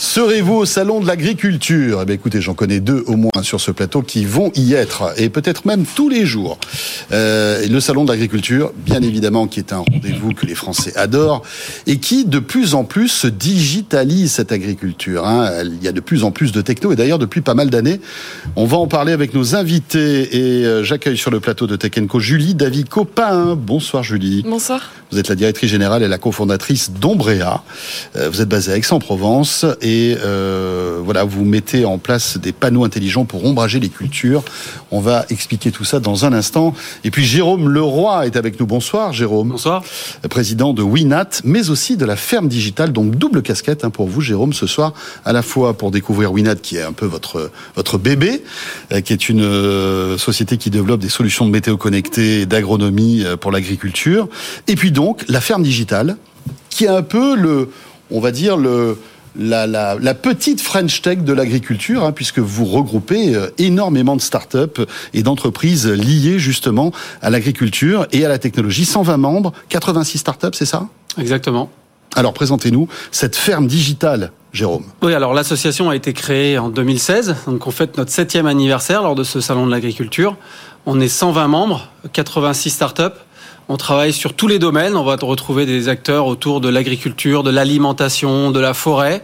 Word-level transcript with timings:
Serez-vous 0.00 0.54
au 0.54 0.64
salon 0.64 1.00
de 1.00 1.08
l'agriculture? 1.08 1.98
Eh 2.02 2.04
bien, 2.04 2.14
écoutez, 2.14 2.40
j'en 2.40 2.54
connais 2.54 2.78
deux 2.78 3.02
au 3.08 3.16
moins 3.16 3.42
sur 3.42 3.60
ce 3.60 3.72
plateau 3.72 4.00
qui 4.00 4.24
vont 4.24 4.52
y 4.54 4.74
être, 4.74 5.12
et 5.16 5.28
peut-être 5.28 5.66
même 5.66 5.84
tous 5.84 6.08
les 6.08 6.24
jours. 6.24 6.56
Euh, 7.10 7.66
le 7.66 7.80
salon 7.80 8.04
de 8.04 8.12
l'agriculture, 8.12 8.70
bien 8.76 9.02
évidemment, 9.02 9.48
qui 9.48 9.58
est 9.58 9.72
un 9.72 9.78
rendez-vous 9.78 10.34
que 10.34 10.46
les 10.46 10.54
Français 10.54 10.92
adorent, 10.96 11.42
et 11.88 11.98
qui 11.98 12.24
de 12.24 12.38
plus 12.38 12.74
en 12.74 12.84
plus 12.84 13.08
se 13.08 13.26
digitalise 13.26 14.30
cette 14.30 14.52
agriculture. 14.52 15.26
Hein. 15.26 15.64
Il 15.64 15.82
y 15.82 15.88
a 15.88 15.92
de 15.92 16.00
plus 16.00 16.22
en 16.22 16.30
plus 16.30 16.52
de 16.52 16.60
techno, 16.60 16.92
et 16.92 16.96
d'ailleurs 16.96 17.18
depuis 17.18 17.40
pas 17.40 17.54
mal 17.54 17.68
d'années, 17.68 18.00
on 18.54 18.66
va 18.66 18.76
en 18.76 18.86
parler 18.86 19.10
avec 19.10 19.34
nos 19.34 19.56
invités. 19.56 20.36
Et 20.36 20.64
euh, 20.64 20.84
j'accueille 20.84 21.18
sur 21.18 21.32
le 21.32 21.40
plateau 21.40 21.66
de 21.66 21.74
Tech 21.74 21.90
Co 22.08 22.20
Julie 22.20 22.54
David-Copin. 22.54 23.56
Bonsoir 23.56 24.04
Julie. 24.04 24.44
Bonsoir. 24.48 24.92
Vous 25.10 25.18
êtes 25.18 25.28
la 25.28 25.34
directrice 25.34 25.70
générale 25.70 26.04
et 26.04 26.08
la 26.08 26.18
cofondatrice 26.18 26.92
d'Ombrea. 26.92 27.64
Euh, 28.14 28.28
vous 28.30 28.42
êtes 28.42 28.48
basée 28.48 28.72
à 28.72 28.76
Aix-en-Provence 28.76 29.64
et 29.80 29.87
euh, 30.24 31.00
voilà, 31.02 31.24
vous 31.24 31.44
mettez 31.44 31.84
en 31.84 31.98
place 31.98 32.38
des 32.38 32.52
panneaux 32.52 32.84
intelligents 32.84 33.24
pour 33.24 33.44
ombrager 33.44 33.80
les 33.80 33.88
cultures. 33.88 34.42
On 34.90 35.00
va 35.00 35.24
expliquer 35.30 35.70
tout 35.70 35.84
ça 35.84 36.00
dans 36.00 36.24
un 36.24 36.32
instant. 36.32 36.74
Et 37.04 37.10
puis 37.10 37.24
Jérôme 37.24 37.68
Leroy 37.68 38.26
est 38.26 38.36
avec 38.36 38.58
nous. 38.60 38.66
Bonsoir 38.66 39.12
Jérôme. 39.12 39.50
Bonsoir. 39.50 39.82
Président 40.30 40.72
de 40.72 40.82
Winat, 40.82 41.42
mais 41.44 41.70
aussi 41.70 41.96
de 41.96 42.04
la 42.04 42.16
ferme 42.16 42.48
digitale, 42.48 42.92
donc 42.92 43.16
double 43.16 43.42
casquette 43.42 43.84
hein, 43.84 43.90
pour 43.90 44.08
vous 44.08 44.20
Jérôme 44.20 44.52
ce 44.52 44.66
soir, 44.66 44.92
à 45.24 45.32
la 45.32 45.42
fois 45.42 45.74
pour 45.74 45.90
découvrir 45.90 46.32
Winat 46.32 46.56
qui 46.56 46.76
est 46.76 46.82
un 46.82 46.92
peu 46.92 47.06
votre 47.06 47.50
votre 47.76 47.98
bébé, 47.98 48.42
euh, 48.92 49.00
qui 49.00 49.12
est 49.12 49.28
une 49.28 49.42
euh, 49.42 50.18
société 50.18 50.56
qui 50.56 50.70
développe 50.70 51.00
des 51.00 51.08
solutions 51.08 51.46
de 51.46 51.50
météo 51.50 51.76
connectées 51.76 52.42
et 52.42 52.46
d'agronomie 52.46 53.24
pour 53.40 53.52
l'agriculture, 53.52 54.28
et 54.66 54.74
puis 54.74 54.92
donc 54.92 55.24
la 55.28 55.40
ferme 55.40 55.62
digitale, 55.62 56.16
qui 56.70 56.84
est 56.84 56.88
un 56.88 57.02
peu 57.02 57.36
le, 57.36 57.70
on 58.10 58.20
va 58.20 58.30
dire 58.30 58.56
le 58.56 58.98
la, 59.38 59.66
la, 59.66 59.96
la, 60.00 60.14
petite 60.14 60.60
French 60.60 61.00
Tech 61.00 61.18
de 61.18 61.32
l'agriculture, 61.32 62.04
hein, 62.04 62.12
puisque 62.12 62.40
vous 62.40 62.64
regroupez 62.64 63.34
euh, 63.34 63.48
énormément 63.58 64.16
de 64.16 64.20
start-up 64.20 64.80
et 65.14 65.22
d'entreprises 65.22 65.86
liées 65.86 66.38
justement 66.38 66.92
à 67.22 67.30
l'agriculture 67.30 68.06
et 68.12 68.24
à 68.24 68.28
la 68.28 68.38
technologie. 68.38 68.84
120 68.84 69.16
membres, 69.16 69.52
86 69.68 70.18
start-up, 70.18 70.54
c'est 70.54 70.66
ça? 70.66 70.88
Exactement. 71.18 71.70
Alors 72.16 72.32
présentez-nous 72.32 72.88
cette 73.12 73.36
ferme 73.36 73.66
digitale, 73.66 74.32
Jérôme. 74.52 74.84
Oui, 75.02 75.14
alors 75.14 75.34
l'association 75.34 75.90
a 75.90 75.96
été 75.96 76.12
créée 76.12 76.58
en 76.58 76.68
2016, 76.68 77.36
donc 77.46 77.66
on 77.66 77.70
fête 77.70 77.96
notre 77.96 78.10
septième 78.10 78.46
anniversaire 78.46 79.02
lors 79.02 79.14
de 79.14 79.24
ce 79.24 79.40
salon 79.40 79.66
de 79.66 79.70
l'agriculture. 79.70 80.36
On 80.86 81.00
est 81.00 81.08
120 81.08 81.48
membres, 81.48 81.88
86 82.12 82.70
start-up. 82.70 83.14
On 83.70 83.76
travaille 83.76 84.14
sur 84.14 84.32
tous 84.32 84.46
les 84.46 84.58
domaines. 84.58 84.96
On 84.96 85.04
va 85.04 85.16
retrouver 85.16 85.66
des 85.66 85.88
acteurs 85.88 86.26
autour 86.26 86.62
de 86.62 86.70
l'agriculture, 86.70 87.42
de 87.42 87.50
l'alimentation, 87.50 88.50
de 88.50 88.60
la 88.60 88.72
forêt. 88.72 89.22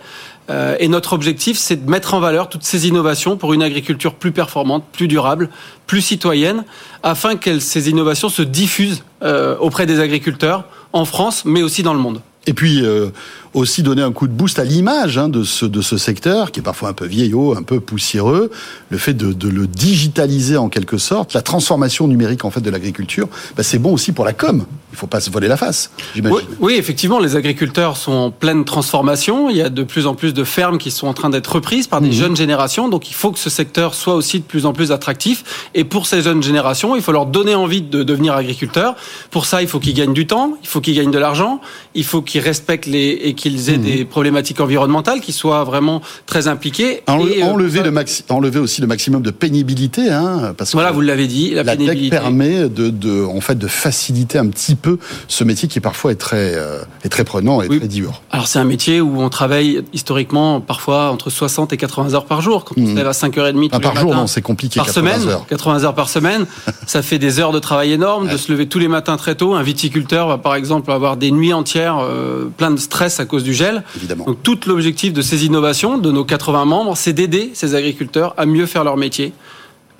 Euh, 0.51 0.77
et 0.79 0.89
notre 0.89 1.15
objectif, 1.15 1.57
c'est 1.57 1.87
de 1.87 1.91
mettre 1.91 2.13
en 2.13 2.21
valeur 2.21 2.51
toutes 2.51 2.65
ces 2.65 2.87
innovations 2.87 3.39
pour 3.39 3.55
une 3.55 3.63
agriculture 3.63 4.15
plus 4.15 4.33
performante, 4.33 4.85
plus 4.93 5.09
durable, 5.09 5.49
plus 5.87 6.03
citoyenne, 6.03 6.65
afin 7.03 7.37
que 7.37 7.59
ces 7.59 7.89
innovations 7.89 8.29
se 8.29 8.43
diffusent 8.43 9.03
euh, 9.23 9.57
auprès 9.59 9.87
des 9.87 10.01
agriculteurs 10.01 10.65
en 10.93 11.07
France, 11.07 11.47
mais 11.47 11.63
aussi 11.63 11.83
dans 11.83 11.95
le 11.95 12.01
monde. 12.01 12.21
Et 12.47 12.53
puis 12.53 12.85
euh, 12.85 13.09
aussi 13.55 13.83
donner 13.83 14.03
un 14.03 14.13
coup 14.13 14.27
de 14.27 14.33
boost 14.33 14.59
à 14.59 14.65
l'image 14.65 15.17
hein, 15.17 15.29
de, 15.29 15.45
ce, 15.45 15.65
de 15.65 15.81
ce 15.81 15.97
secteur, 15.97 16.53
qui 16.53 16.61
est 16.61 16.63
parfois 16.63 16.91
un 16.91 16.93
peu 16.93 17.07
vieillot, 17.07 17.57
un 17.57 17.63
peu 17.63 17.81
poussiéreux. 17.81 18.51
Le 18.91 18.99
fait 18.99 19.15
de, 19.15 19.33
de 19.33 19.49
le 19.49 19.67
digitaliser 19.67 20.57
en 20.57 20.69
quelque 20.69 20.99
sorte, 20.99 21.33
la 21.33 21.43
transformation 21.43 22.07
numérique 22.07 22.45
en 22.45 22.51
fait 22.51 22.61
de 22.61 22.71
l'agriculture, 22.71 23.29
bah, 23.57 23.63
c'est 23.63 23.79
bon 23.79 23.93
aussi 23.93 24.13
pour 24.13 24.25
la 24.25 24.33
com. 24.33 24.65
Il 24.95 24.97
faut 24.97 25.09
pas 25.09 25.19
se 25.19 25.29
voler 25.29 25.49
la 25.49 25.57
face, 25.57 25.91
j'imagine. 26.15 26.39
Oui, 26.39 26.57
oui, 26.61 26.75
effectivement, 26.75 27.19
les 27.19 27.35
agriculteurs 27.35 27.97
sont 27.97 28.13
en 28.13 28.31
pleine 28.31 28.65
transformation. 28.65 29.51
Il 29.51 29.57
y 29.57 29.61
a 29.61 29.69
de 29.69 29.83
plus 29.83 30.07
en 30.07 30.15
plus 30.15 30.33
de 30.33 30.45
fermes 30.45 30.79
qui 30.79 30.93
sont 30.93 31.09
en 31.09 31.15
train 31.15 31.31
d'être 31.31 31.49
reprises 31.53 31.89
par 31.89 32.01
des 32.01 32.11
mmh. 32.11 32.13
jeunes 32.13 32.37
générations. 32.37 32.89
Donc 32.89 33.11
il 33.11 33.15
faut 33.15 33.33
que 33.33 33.41
ce 33.41 33.51
secteur 33.51 33.95
soit 33.95 34.15
aussi 34.15 34.39
de 34.39 34.45
plus 34.45 34.67
en 34.67 34.73
plus 34.73 34.93
attractif. 34.93 35.69
Et 35.75 35.83
pour 35.83 36.07
ces 36.07 36.23
jeunes 36.23 36.45
générations, 36.45 36.95
il 36.95 37.03
faut 37.03 37.11
leur 37.11 37.27
donner 37.27 37.57
envie 37.57 37.83
de 37.83 38.05
devenir 38.05 38.35
agriculteurs. 38.35 38.95
Pour 39.33 39.47
ça, 39.47 39.63
il 39.63 39.69
faut 39.69 39.81
qu'ils 39.81 39.95
gagnent 39.95 40.15
du 40.15 40.29
temps, 40.29 40.57
il 40.63 40.69
faut 40.69 40.81
qu'ils 40.81 40.95
gagnent 40.95 41.11
de 41.11 41.19
l'argent, 41.19 41.61
il 41.97 42.05
faut 42.05 42.23
qu'ils 42.23 42.41
respectent 42.41 42.87
les 42.87 43.19
et 43.25 43.35
qu'ils 43.35 43.71
aient 43.71 43.79
mmh. 43.79 43.83
des 43.83 44.05
problématiques 44.05 44.61
environnementales, 44.61 45.21
qu'ils 45.21 45.35
soient 45.35 45.65
vraiment 45.65 46.03
très 46.27 46.47
impliqués. 46.47 47.03
et, 47.09 47.43
enlever, 47.43 47.81
euh, 47.81 47.85
le 47.85 47.91
maxi 47.91 48.23
enlever 48.29 48.61
aussi 48.61 48.81
le 48.81 48.87
maximum 48.87 49.23
de 49.23 49.33
pénibilité, 49.33 50.11
hein, 50.11 50.55
parce 50.57 50.71
que 50.71 50.77
voilà, 50.77 50.93
vous 50.93 51.01
l'avez 51.01 51.27
dit, 51.27 51.51
la, 51.51 51.65
la 51.65 51.73
pénibilité 51.73 52.11
tech 52.11 52.21
permet 52.21 52.69
de, 52.69 52.91
de, 52.91 53.25
en 53.25 53.41
fait, 53.41 53.59
de 53.59 53.67
faciliter 53.67 54.39
un 54.39 54.47
petit 54.49 54.75
peu 54.75 54.84
ce 55.29 55.45
métier 55.45 55.69
qui 55.69 55.81
parfois 55.81 56.13
est 56.13 56.17
très, 56.17 56.55
euh, 56.55 56.83
est 57.05 57.09
très 57.09 57.25
prenant 57.25 57.63
et 57.63 57.69
oui. 57.69 57.79
très 57.79 57.89
dur. 57.89 58.23
Alors 58.31 58.47
c'est 58.47 58.59
un 58.59 58.65
métier 58.65 59.01
où 59.01 59.21
on 59.21 59.29
travaille 59.29 59.83
historiquement 59.93 60.61
parfois 60.61 61.11
entre 61.11 61.31
60 61.31 61.73
et 61.73 61.77
80 61.77 62.15
heures 62.15 62.27
par 62.27 62.41
jour. 62.41 62.65
Quand 62.65 62.75
on 62.79 62.87
se 62.87 62.95
lève 62.95 63.07
à 63.07 63.13
5h30 63.13 63.69
ah, 63.73 63.81
par 63.81 63.97
jour, 63.97 64.15
non, 64.15 64.27
c'est 64.27 64.43
compliqué. 64.43 64.79
Par 64.79 64.87
80 64.87 65.13
semaine, 65.13 65.29
heures. 65.29 65.47
80 65.47 65.85
heures 65.85 65.95
par 65.95 66.09
semaine, 66.09 66.47
ça 66.87 67.03
fait 67.03 67.19
des 67.19 67.41
heures 67.41 67.53
de 67.53 67.59
travail 67.59 67.93
énormes, 67.93 68.27
ouais. 68.27 68.33
de 68.33 68.37
se 68.37 68.51
lever 68.51 68.69
tous 68.69 68.79
les 68.79 68.89
matins 68.89 69.17
très 69.17 69.35
tôt. 69.35 69.55
Un 69.55 69.63
viticulteur 69.63 70.29
va 70.29 70.39
par 70.39 70.55
exemple 70.55 70.91
avoir 70.91 71.17
des 71.17 71.31
nuits 71.31 71.53
entières 71.53 71.99
euh, 71.99 72.47
plein 72.57 72.71
de 72.71 72.79
stress 72.79 73.21
à 73.21 73.25
cause 73.25 73.45
du 73.45 73.55
gel. 73.55 73.83
Évidemment. 73.97 74.25
Donc 74.25 74.43
tout 74.43 74.59
l'objectif 74.67 75.13
de 75.13 75.23
ces 75.23 75.47
innovations, 75.47 75.99
de 75.99 76.11
nos 76.11 76.25
80 76.25 76.65
membres, 76.65 76.97
c'est 76.97 77.13
d'aider 77.13 77.51
ces 77.55 77.75
agriculteurs 77.75 78.35
à 78.37 78.47
mieux 78.47 78.67
faire 78.67 78.85
leur 78.85 78.97
métier, 78.97 79.33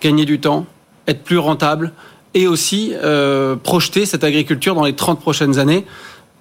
gagner 0.01 0.25
du 0.25 0.41
temps, 0.41 0.67
être 1.07 1.23
plus 1.23 1.39
rentable 1.39 1.93
et 2.35 2.47
aussi 2.47 2.93
euh, 2.95 3.57
projeter 3.57 4.07
cette 4.07 4.25
agriculture 4.25 4.75
dans 4.75 4.85
les 4.85 4.95
30 4.95 5.21
prochaines 5.21 5.59
années 5.59 5.85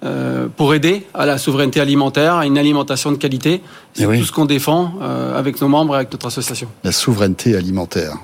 euh, 0.04 0.48
pour 0.54 0.74
aider 0.74 1.06
à 1.14 1.24
la 1.24 1.38
souveraineté 1.38 1.80
alimentaire, 1.80 2.34
à 2.34 2.46
une 2.46 2.58
alimentation 2.58 3.10
de 3.10 3.16
qualité. 3.16 3.62
C'est 3.94 4.04
oui. 4.04 4.18
tout 4.18 4.26
ce 4.26 4.32
qu'on 4.32 4.44
défend 4.44 4.94
euh, 5.00 5.38
avec 5.38 5.60
nos 5.62 5.68
membres 5.68 5.94
et 5.94 5.98
avec 5.98 6.12
notre 6.12 6.26
association. 6.26 6.68
La 6.82 6.92
souveraineté 6.92 7.56
alimentaire, 7.56 8.16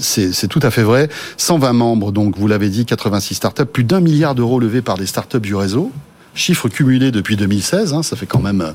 c'est 0.00 0.48
tout 0.48 0.60
à 0.62 0.70
fait 0.70 0.84
vrai. 0.84 1.08
120 1.38 1.72
membres, 1.72 2.12
donc 2.12 2.38
vous 2.38 2.46
l'avez 2.46 2.68
dit, 2.68 2.84
86 2.84 3.34
startups, 3.34 3.64
plus 3.64 3.84
d'un 3.84 4.00
milliard 4.00 4.34
d'euros 4.34 4.60
levés 4.60 4.82
par 4.82 4.96
des 4.96 5.06
startups 5.06 5.40
du 5.40 5.56
réseau 5.56 5.90
chiffre 6.34 6.68
cumulé 6.68 7.10
depuis 7.10 7.36
2016, 7.36 7.92
hein, 7.94 8.02
ça 8.02 8.16
fait 8.16 8.26
quand 8.26 8.40
même 8.40 8.74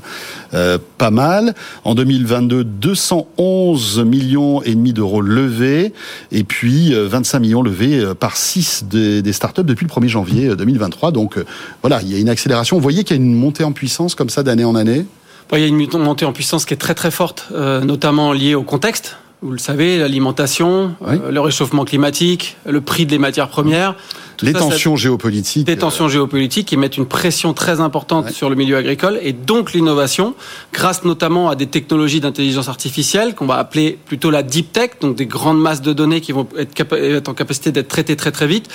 euh, 0.54 0.78
pas 0.98 1.10
mal. 1.10 1.54
En 1.84 1.94
2022, 1.94 2.64
211 2.64 4.04
millions 4.04 4.62
et 4.62 4.74
demi 4.74 4.92
d'euros 4.92 5.20
levés, 5.20 5.92
et 6.32 6.44
puis 6.44 6.94
euh, 6.94 7.06
25 7.08 7.38
millions 7.40 7.62
levés 7.62 7.98
euh, 7.98 8.14
par 8.14 8.36
6 8.36 8.84
des, 8.84 9.22
des, 9.22 9.32
startups 9.32 9.64
depuis 9.64 9.86
le 9.86 9.90
1er 9.90 10.08
janvier 10.08 10.56
2023. 10.56 11.12
Donc 11.12 11.36
euh, 11.36 11.44
voilà, 11.82 12.00
il 12.02 12.10
y 12.10 12.14
a 12.14 12.18
une 12.18 12.28
accélération. 12.28 12.76
Vous 12.76 12.82
voyez 12.82 13.04
qu'il 13.04 13.16
y 13.16 13.20
a 13.20 13.22
une 13.22 13.34
montée 13.34 13.64
en 13.64 13.72
puissance 13.72 14.14
comme 14.14 14.30
ça 14.30 14.42
d'année 14.42 14.64
en 14.64 14.74
année? 14.74 15.04
Il 15.52 15.60
y 15.60 15.64
a 15.64 15.66
une 15.66 15.86
montée 15.98 16.24
en 16.24 16.32
puissance 16.32 16.64
qui 16.64 16.74
est 16.74 16.78
très 16.78 16.94
très 16.94 17.10
forte, 17.10 17.48
euh, 17.52 17.80
notamment 17.80 18.32
liée 18.32 18.54
au 18.54 18.62
contexte. 18.62 19.16
Vous 19.42 19.50
le 19.50 19.58
savez, 19.58 19.98
l'alimentation, 19.98 20.94
oui. 21.00 21.16
euh, 21.24 21.30
le 21.30 21.40
réchauffement 21.40 21.84
climatique, 21.84 22.56
le 22.66 22.80
prix 22.80 23.06
des 23.06 23.18
matières 23.18 23.48
premières. 23.48 23.96
Les 24.42 24.52
tensions 24.52 24.96
géopolitiques. 24.96 25.68
Les 25.68 25.76
tensions 25.76 26.08
géopolitiques 26.08 26.68
qui 26.68 26.76
mettent 26.76 26.96
une 26.96 27.06
pression 27.06 27.52
très 27.54 27.80
importante 27.80 28.26
ouais. 28.26 28.32
sur 28.32 28.50
le 28.50 28.56
milieu 28.56 28.76
agricole 28.76 29.18
et 29.22 29.32
donc 29.32 29.72
l'innovation, 29.72 30.34
grâce 30.72 31.04
notamment 31.04 31.48
à 31.48 31.54
des 31.54 31.66
technologies 31.66 32.20
d'intelligence 32.20 32.68
artificielle 32.68 33.34
qu'on 33.34 33.46
va 33.46 33.56
appeler 33.56 33.98
plutôt 34.04 34.30
la 34.30 34.42
deep 34.42 34.72
tech, 34.72 34.90
donc 35.00 35.16
des 35.16 35.26
grandes 35.26 35.60
masses 35.60 35.82
de 35.82 35.92
données 35.92 36.20
qui 36.20 36.32
vont 36.32 36.46
être, 36.58 36.92
être 36.94 37.28
en 37.28 37.34
capacité 37.34 37.72
d'être 37.72 37.88
traitées 37.88 38.16
très 38.16 38.32
très 38.32 38.46
vite, 38.46 38.68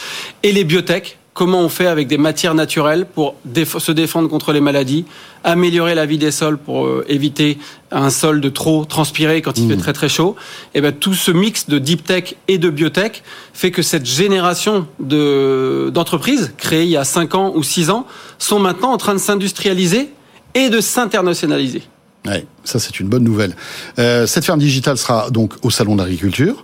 et 0.44 0.52
les 0.52 0.64
biotech, 0.64 1.18
comment 1.36 1.60
on 1.60 1.70
fait 1.70 1.86
avec 1.86 2.08
des 2.08 2.18
matières 2.18 2.56
naturelles 2.56 3.06
pour 3.06 3.36
déf 3.44 3.78
se 3.78 3.92
défendre 3.92 4.30
contre 4.30 4.54
les 4.54 4.62
maladies, 4.62 5.06
améliorer 5.44 5.94
la 5.94 6.06
vie 6.06 6.18
des 6.18 6.32
sols 6.32 6.58
pour 6.58 6.86
euh, 6.88 7.06
éviter 7.10 7.60
un 7.92 8.10
sol 8.10 8.40
de 8.40 8.48
trop 8.48 8.86
transpirer 8.86 9.42
quand 9.42 9.58
il 9.58 9.66
mmh. 9.66 9.70
fait 9.70 9.78
très 9.78 9.94
très 9.94 10.10
chaud. 10.10 10.38
Et 10.74 10.82
ben 10.82 10.94
tout 10.94 11.14
ce 11.14 11.32
mix 11.32 11.68
de 11.68 11.78
deep 11.78 12.06
tech 12.06 12.36
et 12.48 12.58
de 12.58 12.70
biotech 12.70 13.22
fait 13.54 13.70
que 13.70 13.82
cette 13.82 14.06
génération 14.06 14.88
de 15.02 15.92
d'entreprises 15.94 16.54
créées 16.58 16.86
il 16.86 16.90
y 16.90 16.98
a 16.98 17.04
5 17.04 17.36
ans 17.36 17.52
ou 17.54 17.64
6 17.64 17.90
ans 17.90 18.08
sont 18.40 18.60
maintenant 18.60 18.94
en 18.94 18.98
train 18.98 19.14
de 19.14 19.20
s'industrialiser 19.20 20.10
et 20.54 20.70
de 20.70 20.80
s'internationaliser. 20.80 21.84
Ouais, 22.26 22.46
ça 22.64 22.80
c'est 22.80 23.02
une 23.02 23.10
bonne 23.10 23.26
nouvelle. 23.26 23.58
Euh, 24.00 24.26
cette 24.26 24.46
ferme 24.46 24.60
digitale 24.60 24.98
sera 24.98 25.30
donc 25.32 25.54
au 25.64 25.70
salon 25.70 25.98
de 25.98 26.02
l'agriculture. 26.02 26.64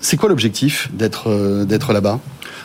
C'est 0.00 0.16
quoi 0.16 0.28
l'objectif 0.28 0.90
d'être 0.92 1.30
euh, 1.30 1.64
d'être 1.64 1.92
là-bas? 1.92 2.18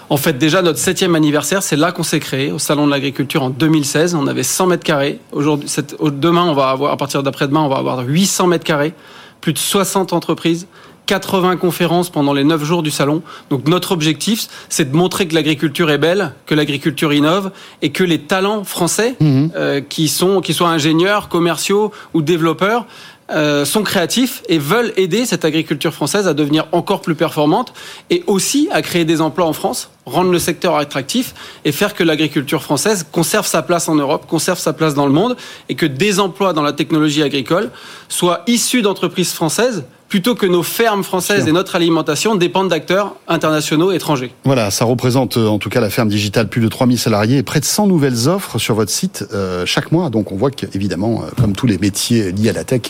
En 0.09 0.17
fait, 0.17 0.37
déjà, 0.37 0.61
notre 0.61 0.79
septième 0.79 1.15
anniversaire, 1.15 1.61
c'est 1.61 1.75
là 1.75 1.91
qu'on 1.91 2.03
s'est 2.03 2.19
créé, 2.19 2.51
au 2.51 2.59
Salon 2.59 2.85
de 2.85 2.91
l'Agriculture 2.91 3.43
en 3.43 3.49
2016. 3.49 4.15
On 4.15 4.27
avait 4.27 4.43
100 4.43 4.67
mètres 4.67 4.83
carrés. 4.83 5.19
Aujourd'hui, 5.31 5.69
demain, 6.01 6.43
on 6.43 6.53
va 6.53 6.69
avoir, 6.69 6.93
à 6.93 6.97
partir 6.97 7.23
d'après-demain, 7.23 7.61
on 7.61 7.69
va 7.69 7.77
avoir 7.77 8.05
800 8.05 8.47
mètres 8.47 8.63
carrés, 8.63 8.93
plus 9.41 9.53
de 9.53 9.57
60 9.57 10.13
entreprises, 10.13 10.67
80 11.07 11.57
conférences 11.57 12.09
pendant 12.09 12.33
les 12.33 12.43
9 12.43 12.63
jours 12.63 12.83
du 12.83 12.91
salon. 12.91 13.21
Donc 13.49 13.67
notre 13.67 13.91
objectif, 13.91 14.47
c'est 14.69 14.91
de 14.91 14.95
montrer 14.95 15.27
que 15.27 15.33
l'agriculture 15.33 15.89
est 15.89 15.97
belle, 15.97 16.33
que 16.45 16.53
l'agriculture 16.53 17.13
innove 17.13 17.51
et 17.81 17.91
que 17.91 18.03
les 18.03 18.19
talents 18.19 18.63
français, 18.63 19.15
mmh. 19.19 19.47
euh, 19.55 19.81
qui 19.81 20.09
sont, 20.09 20.41
qui 20.41 20.53
soient 20.53 20.69
ingénieurs, 20.69 21.29
commerciaux 21.29 21.91
ou 22.13 22.21
développeurs, 22.21 22.85
euh, 23.29 23.65
sont 23.65 23.83
créatifs 23.83 24.41
et 24.47 24.57
veulent 24.57 24.93
aider 24.95 25.25
cette 25.25 25.43
agriculture 25.43 25.93
française 25.93 26.27
à 26.27 26.33
devenir 26.33 26.67
encore 26.71 27.01
plus 27.01 27.15
performante 27.15 27.73
et 28.09 28.23
aussi 28.25 28.69
à 28.71 28.81
créer 28.81 29.03
des 29.03 29.19
emplois 29.19 29.45
en 29.45 29.53
France, 29.53 29.89
rendre 30.05 30.31
le 30.31 30.39
secteur 30.39 30.77
attractif 30.77 31.33
et 31.65 31.73
faire 31.73 31.93
que 31.93 32.03
l'agriculture 32.03 32.63
française 32.63 33.05
conserve 33.11 33.45
sa 33.45 33.61
place 33.61 33.89
en 33.89 33.95
Europe, 33.95 34.27
conserve 34.27 34.59
sa 34.59 34.71
place 34.71 34.93
dans 34.93 35.05
le 35.05 35.11
monde 35.11 35.35
et 35.67 35.75
que 35.75 35.85
des 35.85 36.21
emplois 36.21 36.53
dans 36.53 36.61
la 36.61 36.71
technologie 36.71 37.21
agricole 37.21 37.71
soient 38.07 38.43
issus 38.47 38.81
d'entreprises 38.81 39.33
françaises 39.33 39.83
plutôt 40.09 40.35
que 40.35 40.45
nos 40.45 40.63
fermes 40.63 41.03
françaises 41.03 41.47
et 41.47 41.51
notre 41.51 41.75
alimentation 41.75 42.35
dépendent 42.35 42.69
d'acteurs 42.69 43.15
internationaux 43.27 43.91
étrangers. 43.91 44.31
Voilà, 44.45 44.71
ça 44.71 44.85
représente 44.85 45.37
euh, 45.37 45.47
en 45.47 45.59
tout 45.59 45.69
cas 45.69 45.81
la 45.81 45.89
ferme 45.89 46.09
digitale 46.09 46.47
plus 46.47 46.61
de 46.61 46.67
3000 46.67 46.97
salariés 46.97 47.37
et 47.37 47.43
près 47.43 47.59
de 47.59 47.65
100 47.65 47.87
nouvelles 47.87 48.27
offres 48.29 48.57
sur 48.57 48.75
votre 48.75 48.91
site 48.91 49.25
euh, 49.33 49.65
chaque 49.65 49.91
mois. 49.91 50.09
Donc 50.09 50.31
on 50.31 50.35
voit 50.35 50.51
qu'évidemment, 50.51 51.23
euh, 51.23 51.31
comme 51.39 51.53
tous 51.53 51.67
les 51.67 51.77
métiers 51.77 52.31
liés 52.31 52.49
à 52.49 52.53
la 52.53 52.63
tech, 52.63 52.81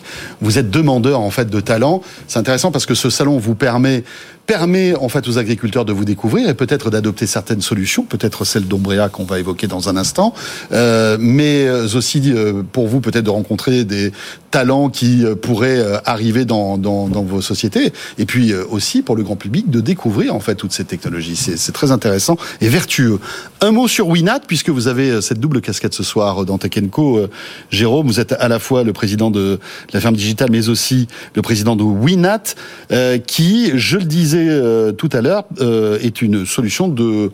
vous 0.41 0.57
êtes 0.57 0.69
demandeur 0.69 1.19
en 1.19 1.31
fait 1.31 1.49
de 1.49 1.59
talent. 1.59 2.01
C'est 2.27 2.39
intéressant 2.39 2.71
parce 2.71 2.85
que 2.85 2.95
ce 2.95 3.09
salon 3.09 3.37
vous 3.37 3.55
permet 3.55 4.03
permet 4.47 4.95
en 4.95 5.09
fait 5.09 5.27
aux 5.27 5.37
agriculteurs 5.37 5.85
de 5.85 5.93
vous 5.93 6.05
découvrir 6.05 6.49
et 6.49 6.53
peut-être 6.53 6.89
d'adopter 6.89 7.27
certaines 7.27 7.61
solutions, 7.61 8.03
peut-être 8.03 8.45
celle 8.45 8.65
d'Ombrea 8.65 9.09
qu'on 9.09 9.25
va 9.25 9.39
évoquer 9.39 9.67
dans 9.67 9.89
un 9.89 9.97
instant, 9.97 10.33
euh, 10.71 11.17
mais 11.19 11.69
aussi 11.69 12.31
euh, 12.33 12.63
pour 12.71 12.87
vous 12.87 13.01
peut-être 13.01 13.25
de 13.25 13.29
rencontrer 13.29 13.83
des 13.83 14.13
talents 14.57 14.89
qui 14.89 15.24
euh, 15.24 15.36
pourraient 15.36 15.80
euh, 15.80 15.98
arriver 16.06 16.45
dans, 16.45 16.77
vos 16.77 17.42
sociétés, 17.42 17.94
et 18.18 18.25
puis 18.25 18.54
aussi 18.54 19.01
pour 19.01 19.15
le 19.15 19.24
grand 19.24 19.36
public 19.36 19.69
de 19.69 19.81
découvrir 19.81 20.33
en 20.33 20.39
fait 20.39 20.56
toutes 20.56 20.71
ces 20.71 20.83
technologies. 20.83 21.36
C'est 21.36 21.71
très 21.71 21.92
intéressant 21.92 22.38
et 22.62 22.69
vertueux. 22.69 23.19
Un 23.62 23.71
mot 23.71 23.88
sur 23.88 24.07
Winat, 24.07 24.42
puisque 24.48 24.69
vous 24.69 24.88
avez 24.88 25.21
cette 25.21 25.39
double 25.39 25.62
casquette 25.62 25.94
ce 25.94 26.04
soir 26.04 26.45
dans 26.45 26.57
Tech 26.57 26.71
Co. 26.92 27.27
Jérôme, 27.69 28.07
vous 28.07 28.19
êtes 28.19 28.33
à 28.33 28.48
la 28.48 28.59
fois 28.59 28.83
le 28.83 28.94
président 28.94 29.31
de 29.31 29.59
la 29.94 30.00
ferme 30.00 30.15
digitale, 30.15 30.50
mais 30.51 30.69
aussi 30.69 31.07
le 31.36 31.42
président 31.42 31.75
de 31.75 31.83
Winat, 31.83 32.56
qui, 33.25 33.71
je 33.75 33.98
le 33.98 34.06
disais 34.06 34.48
euh, 34.50 34.92
tout 34.92 35.09
à 35.13 35.21
l'heure, 35.21 35.44
euh, 35.62 36.00
est 36.01 36.21
une 36.21 36.45
solution 36.45 36.88
de, 36.88 37.31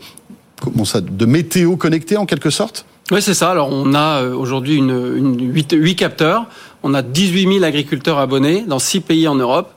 comment 0.61 0.85
ça, 0.85 1.01
de 1.01 1.25
météo 1.25 1.75
connecté 1.75 2.17
en 2.17 2.25
quelque 2.25 2.49
sorte? 2.49 2.85
Oui, 3.11 3.21
c'est 3.21 3.33
ça. 3.33 3.51
Alors, 3.51 3.69
on 3.71 3.93
a 3.93 4.21
euh, 4.21 4.35
aujourd'hui 4.35 4.75
une, 4.75 5.15
une 5.17 5.53
8, 5.53 5.95
capteurs. 5.95 6.47
On 6.83 6.93
a 6.93 7.01
18 7.01 7.53
000 7.53 7.63
agriculteurs 7.63 8.19
abonnés 8.19 8.63
dans 8.67 8.79
6 8.79 9.01
pays 9.01 9.27
en 9.27 9.35
Europe. 9.35 9.71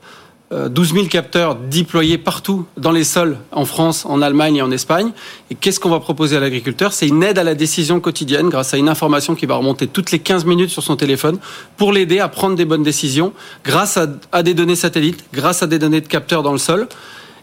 12 0.53 0.94
000 0.94 1.06
capteurs 1.06 1.56
déployés 1.56 2.19
partout 2.19 2.67
dans 2.76 2.93
les 2.93 3.03
sols 3.03 3.37
en 3.50 3.64
France, 3.64 4.06
en 4.06 4.23
Allemagne 4.23 4.55
et 4.55 4.62
en 4.62 4.70
Espagne. 4.70 5.11
Et 5.50 5.56
qu'est-ce 5.56 5.81
qu'on 5.81 5.91
va 5.91 5.99
proposer 5.99 6.37
à 6.37 6.41
l'agriculteur? 6.41 6.93
C'est 6.93 7.08
une 7.08 7.25
aide 7.25 7.37
à 7.38 7.43
la 7.43 7.56
décision 7.56 7.99
quotidienne 7.99 8.49
grâce 8.49 8.73
à 8.73 8.76
une 8.76 8.88
information 8.88 9.35
qui 9.35 9.44
va 9.44 9.56
remonter 9.56 9.88
toutes 9.88 10.12
les 10.12 10.20
15 10.20 10.44
minutes 10.44 10.70
sur 10.70 10.85
son 10.85 10.94
téléphone 10.94 11.41
pour 11.76 11.93
l'aider 11.93 12.20
à 12.20 12.29
prendre 12.29 12.55
des 12.55 12.64
bonnes 12.64 12.85
décisions 12.85 13.32
grâce 13.64 13.97
à, 13.97 14.06
à, 14.31 14.44
des 14.44 14.55
données 14.55 14.76
satellites, 14.76 15.25
grâce 15.32 15.64
à 15.64 15.67
des 15.67 15.81
données 15.81 16.00
de 16.00 16.06
capteurs 16.06 16.44
dans 16.44 16.52
le 16.52 16.59
sol 16.59 16.87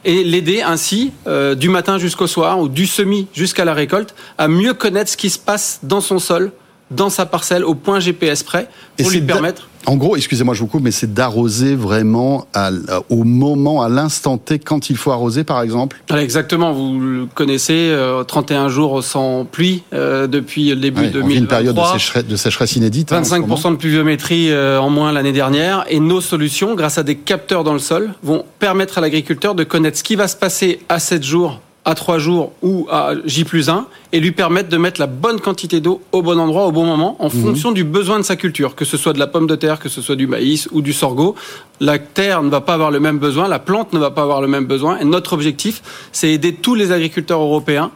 et 0.06 0.24
l'aider 0.24 0.62
ainsi, 0.62 1.12
euh, 1.28 1.56
du 1.56 1.70
matin 1.70 1.98
jusqu'au 1.98 2.28
soir 2.28 2.60
ou 2.60 2.68
du 2.68 2.88
semis 2.88 3.28
jusqu'à 3.34 3.66
la 3.66 3.74
récolte, 3.74 4.16
à 4.38 4.48
mieux 4.48 4.74
connaître 4.74 5.12
ce 5.12 5.18
qui 5.18 5.30
se 5.30 5.40
passe 5.40 5.80
dans 5.84 6.02
son 6.02 6.20
sol, 6.20 6.52
dans 6.92 7.10
sa 7.10 7.26
parcelle, 7.26 7.64
au 7.64 7.76
point 7.76 8.00
GPS 8.00 8.44
près, 8.44 8.70
pour 8.98 9.10
lui 9.10 9.22
permettre 9.22 9.68
en 9.86 9.98
gros, 9.98 10.16
excusez-moi, 10.16 10.54
je 10.54 10.62
vous 10.62 10.68
coupe, 10.68 10.84
mais 10.84 10.92
c'est 10.92 11.14
d'arroser 11.14 11.76
vraiment 11.76 12.48
à, 12.54 12.72
au 13.10 13.26
moment, 13.26 13.82
à 13.82 13.90
l'instant 13.90 14.38
T, 14.38 14.58
quand 14.60 14.90
il 14.90 14.96
faut 14.96 15.12
arroser, 15.12 15.44
par 15.44 15.62
exemple 15.62 16.02
Exactement, 16.16 16.72
vous 16.72 17.00
le 17.00 17.26
connaissez, 17.26 17.94
31 18.28 18.66
euh, 18.66 18.70
jours 18.70 19.04
sans 19.04 19.44
pluie 19.44 19.84
euh, 19.94 20.28
depuis 20.28 20.70
le 20.70 20.78
début 20.78 21.08
de 21.08 21.22
2023. 21.22 21.38
une 21.38 21.48
période 21.48 21.76
de 21.76 22.00
sécheresse, 22.00 22.26
de 22.26 22.36
sécheresse 22.36 22.76
inédite. 22.78 23.12
25% 23.12 23.68
hein, 23.68 23.72
de 23.72 23.76
pluviométrie 23.76 24.52
euh, 24.52 24.80
en 24.80 24.90
moins 24.90 25.12
l'année 25.12 25.34
dernière. 25.34 25.84
Et 25.90 26.00
nos 26.00 26.22
solutions, 26.22 26.76
grâce 26.76 26.98
à 26.98 27.04
des 27.04 27.16
capteurs 27.16 27.66
dans 27.66 27.74
le 27.74 27.80
sol, 27.80 28.14
vont 28.24 28.46
permettre 28.60 29.00
à 29.00 29.02
l'agriculteur 29.02 29.54
de 29.54 29.66
connaître 29.66 29.98
ce 29.98 30.04
qui 30.04 30.16
va 30.16 30.30
se 30.30 30.38
passer 30.38 30.80
à 30.88 31.00
7 31.00 31.24
jours 31.24 31.60
à 31.86 31.96
3 31.96 32.18
jours 32.18 32.54
ou 32.62 32.88
à 32.90 33.14
J 33.26 33.44
plus 33.44 33.70
1 33.70 33.88
et 34.14 34.20
lui 34.20 34.32
permettre 34.32 34.70
de 34.70 34.78
mettre 34.78 35.00
la 35.00 35.08
bonne 35.08 35.40
quantité 35.40 35.82
d'eau 35.82 36.02
au 36.12 36.22
bon 36.22 36.40
endroit 36.40 36.66
au 36.66 36.72
bon 36.72 36.86
moment 36.86 37.18
en 37.20 37.26
mhm. 37.26 37.42
fonction 37.42 37.72
du 37.72 37.84
besoin 37.84 38.20
de 38.20 38.24
sa 38.24 38.36
culture, 38.36 38.76
que 38.76 38.86
ce 38.86 38.96
soit 38.98 39.14
de 39.14 39.20
la 39.20 39.28
pomme 39.28 39.48
de 39.48 39.56
terre, 39.56 39.80
que 39.80 39.90
ce 39.90 40.02
soit 40.02 40.16
du 40.16 40.28
maïs 40.28 40.70
ou 40.72 40.82
du 40.82 40.94
sorgho. 40.94 41.36
La 41.80 42.00
terre 42.00 42.42
ne 42.42 42.50
va 42.50 42.62
pas 42.62 42.74
avoir 42.74 42.92
le 42.92 43.00
même 43.00 43.20
besoin, 43.20 43.48
la 43.48 43.60
plante 43.60 43.94
ne 43.94 44.00
va 44.00 44.12
pas 44.12 44.22
avoir 44.22 44.42
le 44.42 44.48
même 44.48 44.66
besoin 44.66 44.98
et 45.00 45.06
notre 45.06 45.34
objectif, 45.34 45.82
c'est 46.12 46.32
aider 46.32 46.54
tous 46.54 46.76
les 46.76 46.92
agriculteurs 46.92 47.42
européens 47.42 47.92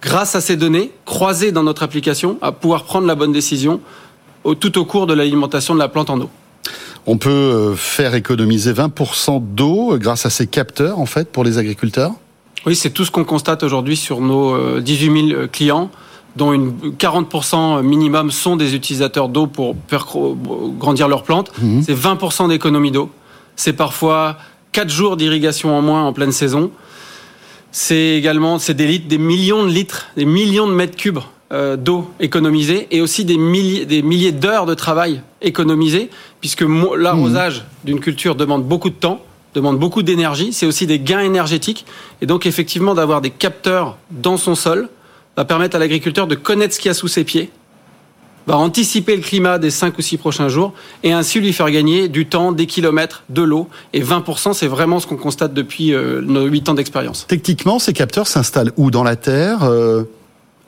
grâce 0.00 0.34
à 0.36 0.40
ces 0.40 0.56
données 0.56 0.92
croisées 1.04 1.50
dans 1.50 1.62
notre 1.62 1.82
application 1.82 2.38
à 2.42 2.52
pouvoir 2.52 2.84
prendre 2.84 3.06
la 3.06 3.14
bonne 3.14 3.32
décision 3.32 3.80
tout 4.60 4.78
au 4.78 4.84
cours 4.84 5.06
de 5.06 5.14
l'alimentation 5.14 5.74
de 5.74 5.78
la 5.78 5.88
plante 5.88 6.10
en 6.10 6.20
eau. 6.20 6.30
On 7.06 7.18
peut 7.18 7.30
euh, 7.30 7.74
faire 7.74 8.14
économiser 8.14 8.72
20% 8.72 9.42
d'eau 9.54 9.98
grâce 9.98 10.24
à 10.24 10.30
ces 10.30 10.46
capteurs 10.46 10.98
en 10.98 11.06
fait 11.06 11.30
pour 11.30 11.44
les 11.44 11.58
agriculteurs? 11.58 12.12
Oui, 12.66 12.74
c'est 12.74 12.90
tout 12.90 13.04
ce 13.04 13.10
qu'on 13.10 13.24
constate 13.24 13.62
aujourd'hui 13.62 13.96
sur 13.96 14.20
nos 14.20 14.80
18 14.80 15.08
euh, 15.08 15.28
000 15.28 15.40
euh, 15.40 15.46
clients 15.46 15.90
dont 16.36 16.52
une 16.52 16.72
40% 16.98 17.82
minimum 17.82 18.30
sont 18.32 18.56
des 18.56 18.74
utilisateurs 18.74 19.28
d'eau 19.28 19.46
pour 19.46 19.76
faire 19.86 20.06
grandir 20.78 21.06
leurs 21.06 21.22
plantes. 21.22 21.52
Mhm. 21.62 21.82
C'est 21.82 21.94
20% 21.94 22.48
d'économie 22.48 22.90
d'eau. 22.90 23.08
C'est 23.54 23.72
parfois 23.72 24.36
4 24.72 24.90
jours 24.90 25.16
d'irrigation 25.16 25.76
en 25.76 25.80
moins 25.80 26.02
en 26.02 26.12
pleine 26.12 26.32
saison. 26.32 26.72
C'est 27.70 28.16
également 28.16 28.58
c'est 28.58 28.74
des 28.74 28.86
litres, 28.86 29.06
des 29.06 29.18
millions 29.18 29.64
de 29.64 29.70
litres, 29.70 30.06
des 30.16 30.24
millions 30.24 30.66
de 30.66 30.72
mètres 30.72 30.96
cubes 30.96 31.20
euh, 31.52 31.76
d'eau 31.76 32.10
économisée 32.18 32.88
et 32.90 33.00
aussi 33.00 33.24
des 33.24 33.36
milliers, 33.36 33.86
des 33.86 34.02
milliers 34.02 34.32
d'heures 34.32 34.66
de 34.66 34.74
travail 34.74 35.20
économisées, 35.40 36.10
puisque 36.40 36.64
l'arrosage 36.96 37.58
mhm. 37.58 37.64
d'une 37.84 38.00
culture 38.00 38.34
demande 38.34 38.64
beaucoup 38.64 38.90
de 38.90 38.94
temps 38.94 39.20
demande 39.54 39.78
beaucoup 39.78 40.02
d'énergie, 40.02 40.52
c'est 40.52 40.66
aussi 40.66 40.86
des 40.86 40.98
gains 40.98 41.20
énergétiques. 41.20 41.86
Et 42.20 42.26
donc 42.26 42.46
effectivement 42.46 42.94
d'avoir 42.94 43.20
des 43.20 43.30
capteurs 43.30 43.96
dans 44.10 44.36
son 44.36 44.54
sol 44.54 44.88
va 45.36 45.44
permettre 45.44 45.76
à 45.76 45.78
l'agriculteur 45.78 46.26
de 46.26 46.34
connaître 46.34 46.74
ce 46.74 46.80
qu'il 46.80 46.88
y 46.88 46.90
a 46.90 46.94
sous 46.94 47.08
ses 47.08 47.24
pieds, 47.24 47.50
va 48.46 48.56
anticiper 48.58 49.16
le 49.16 49.22
climat 49.22 49.58
des 49.58 49.70
5 49.70 49.96
ou 49.98 50.02
6 50.02 50.18
prochains 50.18 50.48
jours 50.48 50.74
et 51.02 51.12
ainsi 51.12 51.40
lui 51.40 51.52
faire 51.52 51.70
gagner 51.70 52.08
du 52.08 52.26
temps, 52.26 52.52
des 52.52 52.66
kilomètres, 52.66 53.24
de 53.30 53.42
l'eau. 53.42 53.68
Et 53.92 54.02
20%, 54.02 54.52
c'est 54.52 54.66
vraiment 54.66 55.00
ce 55.00 55.06
qu'on 55.06 55.16
constate 55.16 55.54
depuis 55.54 55.94
euh, 55.94 56.20
nos 56.20 56.44
8 56.44 56.68
ans 56.68 56.74
d'expérience. 56.74 57.26
Techniquement, 57.26 57.78
ces 57.78 57.92
capteurs 57.92 58.26
s'installent 58.26 58.72
où? 58.76 58.90
Dans 58.90 59.02
la 59.02 59.16
terre 59.16 59.64
euh, 59.64 60.04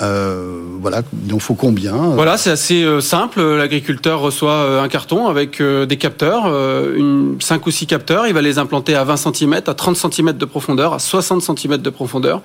euh, 0.02 0.60
voilà, 0.80 1.02
il 1.26 1.32
en 1.32 1.38
faut 1.38 1.54
combien 1.54 1.94
Voilà, 1.94 2.36
c'est 2.36 2.50
assez 2.50 2.82
euh, 2.82 3.00
simple. 3.00 3.40
L'agriculteur 3.40 4.20
reçoit 4.20 4.52
euh, 4.52 4.82
un 4.82 4.88
carton 4.88 5.26
avec 5.26 5.62
des 5.62 5.96
capteurs, 5.96 6.46
une 6.94 7.36
5 7.40 7.66
ou 7.66 7.70
6 7.70 7.86
capteurs. 7.86 8.26
Il 8.26 8.34
va 8.34 8.42
les 8.42 8.58
implanter 8.58 8.94
à 8.94 9.04
20 9.04 9.16
cm, 9.16 9.54
à 9.66 9.74
30 9.74 9.96
cm 9.96 10.32
de 10.32 10.44
profondeur, 10.44 10.92
à 10.92 10.98
60 10.98 11.42
cm 11.42 11.78
de 11.78 11.90
profondeur, 11.90 12.42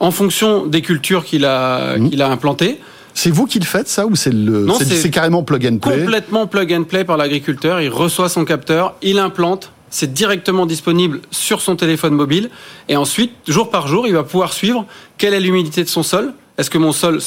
en 0.00 0.10
fonction 0.10 0.66
des 0.66 0.82
cultures 0.82 1.24
qu'il 1.24 1.44
a, 1.44 1.96
mmh. 1.96 2.10
qu'il 2.10 2.22
a 2.22 2.28
implantées. 2.28 2.80
C'est 3.14 3.30
vous 3.30 3.46
qui 3.46 3.58
le 3.58 3.64
faites 3.64 3.88
ça 3.88 4.06
ou 4.06 4.14
c'est 4.14 4.32
le 4.32 4.68
c'est 4.78 5.10
carrément 5.10 5.42
plug 5.42 5.66
and 5.66 5.78
play 5.78 6.00
Complètement 6.00 6.46
plug 6.46 6.72
and 6.72 6.84
play 6.84 7.04
par 7.04 7.16
l'agriculteur. 7.16 7.80
Il 7.80 7.88
reçoit 7.88 8.28
son 8.28 8.44
capteur, 8.44 8.94
il 9.02 9.18
implante, 9.18 9.72
c'est 9.90 10.12
directement 10.12 10.66
disponible 10.66 11.20
sur 11.30 11.60
son 11.60 11.74
téléphone 11.74 12.14
mobile 12.14 12.50
et 12.88 12.96
ensuite 12.96 13.32
jour 13.48 13.70
par 13.70 13.88
jour, 13.88 14.06
il 14.06 14.12
va 14.12 14.22
pouvoir 14.22 14.52
suivre 14.52 14.86
quelle 15.16 15.34
est 15.34 15.40
l'humidité 15.40 15.82
de 15.82 15.88
son 15.88 16.04
sol, 16.04 16.32
est-ce 16.58 16.70
que 16.70 16.78
mon 16.78 16.92
sol 16.92 17.20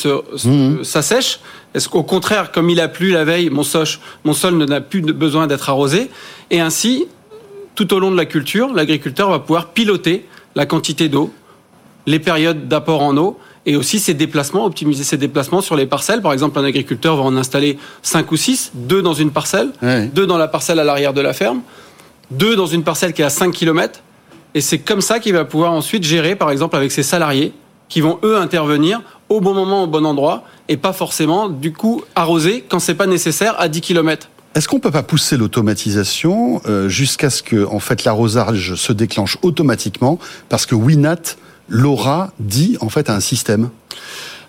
mhm. 0.43 0.83
s'assèche? 0.83 1.39
Est-ce 1.73 1.88
qu'au 1.88 2.03
contraire, 2.03 2.51
comme 2.51 2.69
il 2.69 2.81
a 2.81 2.89
plu 2.89 3.11
la 3.11 3.23
veille, 3.23 3.50
mon, 3.50 3.63
mon 4.25 4.33
sol 4.33 4.57
n'a 4.57 4.81
plus 4.81 5.01
besoin 5.01 5.47
d'être 5.47 5.69
arrosé? 5.69 6.09
Et 6.50 6.59
ainsi, 6.59 7.07
tout 7.75 7.93
au 7.93 8.00
long 8.00 8.11
de 8.11 8.17
la 8.17 8.25
culture, 8.25 8.73
l'agriculteur 8.73 9.29
va 9.29 9.39
pouvoir 9.39 9.69
piloter 9.69 10.25
la 10.55 10.65
quantité 10.65 11.07
d'eau, 11.07 11.33
les 12.07 12.19
périodes 12.19 12.67
d'apport 12.67 13.01
en 13.01 13.15
eau 13.15 13.39
et 13.65 13.77
aussi 13.77 14.00
ses 14.00 14.13
déplacements, 14.13 14.65
optimiser 14.65 15.05
ses 15.05 15.17
déplacements 15.17 15.61
sur 15.61 15.77
les 15.77 15.85
parcelles. 15.85 16.21
Par 16.21 16.33
exemple, 16.33 16.59
un 16.59 16.65
agriculteur 16.65 17.15
va 17.15 17.23
en 17.23 17.38
installer 17.38 17.77
5 18.01 18.29
ou 18.31 18.35
6, 18.35 18.71
deux 18.73 19.01
dans 19.01 19.13
une 19.13 19.31
parcelle, 19.31 19.69
deux 20.13 20.25
dans 20.25 20.38
la 20.38 20.50
parcelle 20.50 20.79
à 20.79 20.83
l'arrière 20.83 21.13
de 21.13 21.21
la 21.21 21.31
ferme, 21.31 21.61
deux 22.31 22.57
dans 22.57 22.65
une 22.65 22.83
parcelle 22.83 23.13
qui 23.13 23.21
est 23.21 23.25
à 23.25 23.29
5 23.29 23.51
km. 23.51 24.01
Et 24.55 24.61
c'est 24.61 24.79
comme 24.79 25.00
ça 25.00 25.19
qu'il 25.19 25.33
va 25.33 25.45
pouvoir 25.45 25.71
ensuite 25.71 26.03
gérer, 26.03 26.35
par 26.35 26.51
exemple, 26.51 26.75
avec 26.75 26.91
ses 26.91 27.03
salariés, 27.03 27.53
qui 27.91 28.01
vont, 28.01 28.19
eux, 28.23 28.38
intervenir 28.38 29.01
au 29.31 29.39
bon 29.39 29.53
moment, 29.53 29.83
au 29.83 29.88
bon 29.88 30.05
endroit, 30.05 30.43
et 30.67 30.75
pas 30.75 30.91
forcément, 30.91 31.47
du 31.47 31.71
coup, 31.71 32.03
arroser 32.15 32.65
quand 32.67 32.79
c'est 32.79 32.95
pas 32.95 33.07
nécessaire 33.07 33.55
à 33.59 33.69
10 33.69 33.79
km. 33.79 34.29
Est-ce 34.55 34.67
qu'on 34.67 34.81
peut 34.81 34.91
pas 34.91 35.03
pousser 35.03 35.38
l'automatisation 35.38 36.61
euh, 36.65 36.89
jusqu'à 36.89 37.29
ce 37.29 37.41
que, 37.41 37.65
en 37.65 37.79
fait, 37.79 38.03
l'arrosage 38.03 38.75
se 38.75 38.91
déclenche 38.91 39.38
automatiquement 39.41 40.19
parce 40.50 40.65
que 40.65 40.75
Winat 40.75 41.38
l'aura 41.69 42.33
dit 42.39 42.77
en 42.81 42.89
fait 42.89 43.09
à 43.09 43.15
un 43.15 43.21
système? 43.21 43.69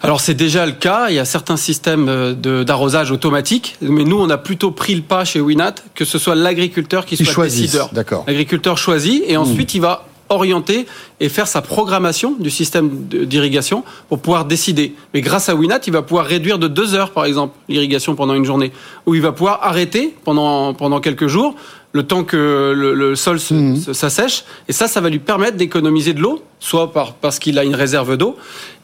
Alors 0.03 0.21
c'est 0.21 0.35
déjà 0.35 0.67
le 0.67 0.73
cas, 0.73 1.11
il 1.11 1.15
y 1.15 1.21
a 1.21 1.25
certains 1.25 1.57
systèmes 1.57 2.09
euh, 2.09 2.65
d'arrosage 2.65 3.13
automatique, 3.13 3.77
mais 3.81 4.03
nous 4.03 4.19
on 4.19 4.29
a 4.31 4.39
plutôt 4.39 4.73
pris 4.73 4.97
le 4.97 5.03
pas 5.03 5.25
chez 5.25 5.41
Winat 5.41 5.77
que 5.95 6.05
ce 6.05 6.19
soit 6.19 6.35
l'agriculteur 6.35 7.07
qui 7.07 7.17
soit 7.17 7.45
décideur. 7.45 7.91
D'accord. 7.93 8.25
L'agriculteur 8.27 8.79
choisit 8.79 9.23
et 9.29 9.37
ensuite 9.37 9.75
il 9.75 9.81
va 9.81 10.07
orienter 10.33 10.87
et 11.21 11.29
faire 11.29 11.47
sa 11.47 11.63
programmation 11.63 12.35
du 12.39 12.51
système 12.51 13.07
d'irrigation 13.07 13.85
pour 14.09 14.19
pouvoir 14.19 14.45
décider. 14.45 14.95
Mais 15.15 15.21
grâce 15.21 15.49
à 15.49 15.55
Winat, 15.55 15.81
il 15.87 15.93
va 15.93 16.03
pouvoir 16.03 16.27
réduire 16.27 16.59
de 16.59 16.69
deux 16.69 16.95
heures, 16.95 17.11
par 17.11 17.25
exemple, 17.25 17.55
l'irrigation 17.69 18.15
pendant 18.15 18.35
une 18.35 18.45
journée, 18.45 18.73
ou 19.07 19.15
il 19.15 19.23
va 19.23 19.33
pouvoir 19.33 19.61
arrêter 19.63 20.15
pendant, 20.25 20.75
pendant 20.75 21.01
quelques 21.01 21.27
jours 21.27 21.55
le 21.93 22.03
temps 22.05 22.25
que 22.25 22.73
le, 22.75 23.15
sol 23.15 23.39
mhm. 23.51 23.77
s'assèche. 23.77 24.45
Et 24.69 24.73
ça, 24.73 24.89
ça 24.89 25.01
va 25.01 25.11
lui 25.11 25.19
permettre 25.19 25.57
d'économiser 25.57 26.15
de 26.15 26.21
l'eau, 26.21 26.43
soit 26.59 26.93
par, 26.93 27.15
parce 27.15 27.39
qu'il 27.39 27.59
a 27.59 27.65
une 27.65 27.75
réserve 27.75 28.17
d'eau. 28.17 28.37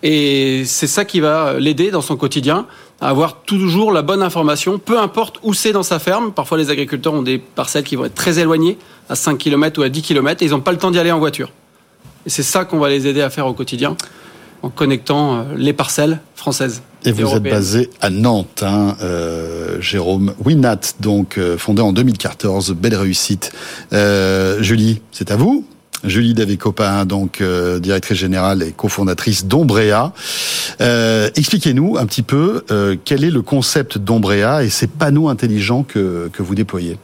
Et 0.02 0.62
c'est 0.66 0.86
ça 0.86 1.04
qui 1.04 1.20
va 1.20 1.58
l'aider 1.58 1.90
dans 1.90 2.02
son 2.02 2.16
quotidien 2.16 2.66
à 3.00 3.08
avoir 3.08 3.42
toujours 3.42 3.92
la 3.92 4.02
bonne 4.02 4.22
information, 4.22 4.78
peu 4.78 4.98
importe 4.98 5.38
où 5.42 5.54
c'est 5.54 5.72
dans 5.72 5.82
sa 5.82 5.98
ferme. 5.98 6.32
Parfois, 6.32 6.58
les 6.58 6.70
agriculteurs 6.70 7.14
ont 7.14 7.22
des 7.22 7.38
parcelles 7.38 7.84
qui 7.84 7.96
vont 7.96 8.04
être 8.04 8.14
très 8.14 8.38
éloignées, 8.38 8.78
à 9.08 9.14
5 9.14 9.38
km 9.38 9.80
ou 9.80 9.84
à 9.84 9.88
10 9.88 10.02
km, 10.02 10.42
et 10.42 10.46
ils 10.46 10.50
n'ont 10.50 10.60
pas 10.60 10.72
le 10.72 10.78
temps 10.78 10.90
d'y 10.90 10.98
aller 10.98 11.12
en 11.12 11.18
voiture. 11.18 11.50
Et 12.26 12.30
c'est 12.30 12.42
ça 12.42 12.64
qu'on 12.64 12.78
va 12.78 12.88
les 12.88 13.06
aider 13.06 13.22
à 13.22 13.30
faire 13.30 13.46
au 13.46 13.54
quotidien, 13.54 13.96
en 14.62 14.70
connectant 14.70 15.36
euh, 15.36 15.42
les 15.56 15.72
parcelles 15.72 16.20
françaises. 16.34 16.82
Et 17.04 17.12
vous 17.12 17.28
êtes 17.34 17.42
basé 17.42 17.90
à 18.00 18.10
Nantes, 18.10 18.62
hein, 18.62 18.96
euh, 19.02 19.80
Jérôme 19.80 20.34
Winat, 20.44 20.80
donc 21.00 21.38
euh, 21.38 21.56
fondé 21.56 21.80
en 21.80 21.92
2014, 21.92 22.72
belle 22.72 22.96
réussite. 22.96 23.52
Euh, 23.92 24.60
Julie, 24.62 25.00
c'est 25.12 25.30
à 25.30 25.36
vous. 25.36 25.64
Julie 26.04 26.34
Davé-Copin, 26.34 27.04
donc 27.04 27.40
euh, 27.40 27.78
directrice 27.80 28.18
générale 28.18 28.62
et 28.62 28.72
cofondatrice 28.72 29.46
d'Ombrea. 29.46 30.12
Euh, 30.80 31.30
expliquez-nous 31.34 31.96
un 31.98 32.06
petit 32.06 32.22
peu 32.22 32.64
quel 33.04 33.24
est 33.24 33.30
le 33.30 33.42
concept 33.42 33.98
d'Ombrea 33.98 34.64
et 34.64 34.70
ces 34.70 34.86
panneaux 34.86 35.28
intelligents 35.28 35.82
que, 35.82 36.30
que 36.32 36.42
vous 36.42 36.54
déployez. 36.54 36.98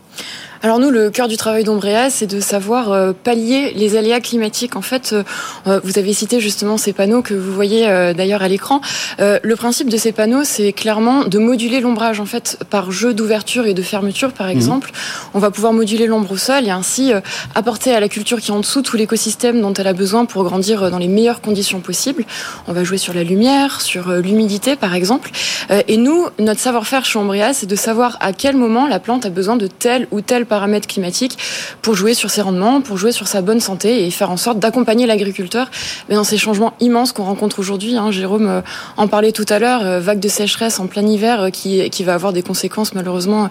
Alors 0.65 0.79
nous, 0.79 0.89
le 0.89 1.11
cœur 1.11 1.29
du 1.29 1.37
travail 1.37 1.63
d'Ombrea, 1.63 2.09
c'est 2.09 2.27
de 2.27 2.41
savoir 2.41 2.91
euh, 2.91 3.13
pallier 3.13 3.75
les 3.77 3.99
aléas 3.99 4.21
climatiques. 4.21 4.77
En 4.77 4.81
fait, 4.81 5.13
euh, 5.13 5.23
euh, 5.67 5.79
vous 5.85 5.99
avez 5.99 6.15
cité 6.15 6.41
justement 6.41 6.79
ces 6.79 6.95
panneaux 6.95 7.21
que 7.21 7.35
vous 7.35 7.53
voyez 7.53 7.83
d'ailleurs 8.17 8.43
à 8.43 8.49
l'écran. 8.49 8.81
le 9.19 9.55
principe 9.57 9.91
de 9.91 9.99
ces 9.99 10.13
panneaux, 10.13 10.43
c'est 10.43 10.73
clairement 10.73 11.25
de 11.25 11.39
moduler 11.39 11.81
l'ombrage 11.81 12.19
en 12.19 12.25
fait 12.25 12.59
par 12.71 12.93
jeu 12.93 13.13
d'ouverture 13.13 13.67
et 13.67 13.75
de 13.75 13.83
fermeture, 13.83 14.33
par 14.33 14.47
mhm. 14.47 14.53
exemple. 14.55 14.93
On 15.35 15.39
va 15.39 15.51
pouvoir 15.51 15.75
moduler 15.75 16.07
l'ombre 16.07 16.33
au 16.33 16.37
sol 16.39 16.67
et 16.67 16.71
ainsi 16.71 17.13
apporter 17.55 17.95
à 17.95 18.01
la 18.01 18.09
culture 18.09 18.41
qui 18.41 18.51
est 18.51 18.55
en 18.55 18.61
dessous 18.61 18.81
tout 18.81 18.97
l'écosystème 18.97 19.61
dont 19.61 19.75
elle 19.75 19.87
a 19.87 19.93
besoin 19.93 20.25
pour 20.25 20.45
grandir 20.45 20.91
dans 20.91 20.99
les 20.99 21.09
meilleures 21.09 21.43
conditions 21.43 21.81
possibles. 21.81 22.25
On 22.69 22.73
va 22.73 22.85
jouer 22.85 22.99
sur 22.99 23.13
la 23.13 23.23
lumière, 23.23 23.83
sur 23.83 24.11
l'humidité, 24.13 24.77
par 24.77 24.95
exemple. 24.95 25.31
et 25.71 25.99
nous, 25.99 26.29
notre 26.39 26.61
savoir-faire 26.61 27.05
chez 27.05 27.19
Ombrea, 27.19 27.53
c'est 27.53 27.67
de 27.67 27.77
savoir 27.77 28.17
à 28.21 28.33
quel 28.33 28.57
moment 28.57 28.87
la 28.87 28.99
plante 28.99 29.27
a 29.27 29.31
besoin 29.31 29.57
de 29.57 29.67
tel 29.67 30.09
ou 30.11 30.23
tel 30.23 30.47
paramètres 30.55 30.87
climatiques 30.87 31.37
pour 31.83 31.97
jouer 31.97 32.15
sur 32.15 32.31
ses 32.31 32.41
rendements, 32.41 32.81
pour 32.81 32.97
jouer 32.97 33.11
sur 33.11 33.27
sa 33.27 33.43
bonne 33.43 33.59
santé 33.59 34.07
et 34.07 34.11
faire 34.13 34.31
en 34.31 34.37
sorte 34.37 34.61
d'accompagner 34.61 35.05
l'agriculteur 35.05 35.69
dans 36.09 36.23
ces 36.23 36.39
changements 36.39 36.75
immenses 36.79 37.11
qu'on 37.11 37.25
rencontre 37.25 37.59
aujourd'hui. 37.59 37.97
Hein. 37.97 38.13
Jérôme 38.13 38.47
euh, 38.47 38.61
en 38.97 39.09
parlait 39.09 39.33
tout 39.33 39.47
à 39.49 39.59
l'heure, 39.59 39.85
euh, 39.85 39.99
vague 39.99 40.21
de 40.21 40.29
sécheresse 40.29 40.79
en 40.79 40.87
plein 40.87 41.05
hiver 41.05 41.41
euh, 41.41 41.51
qui, 41.51 41.91
qui 41.91 42.05
va 42.05 42.15
avoir 42.15 42.33
des 42.33 42.45
conséquences 42.45 42.95
malheureusement 42.95 43.49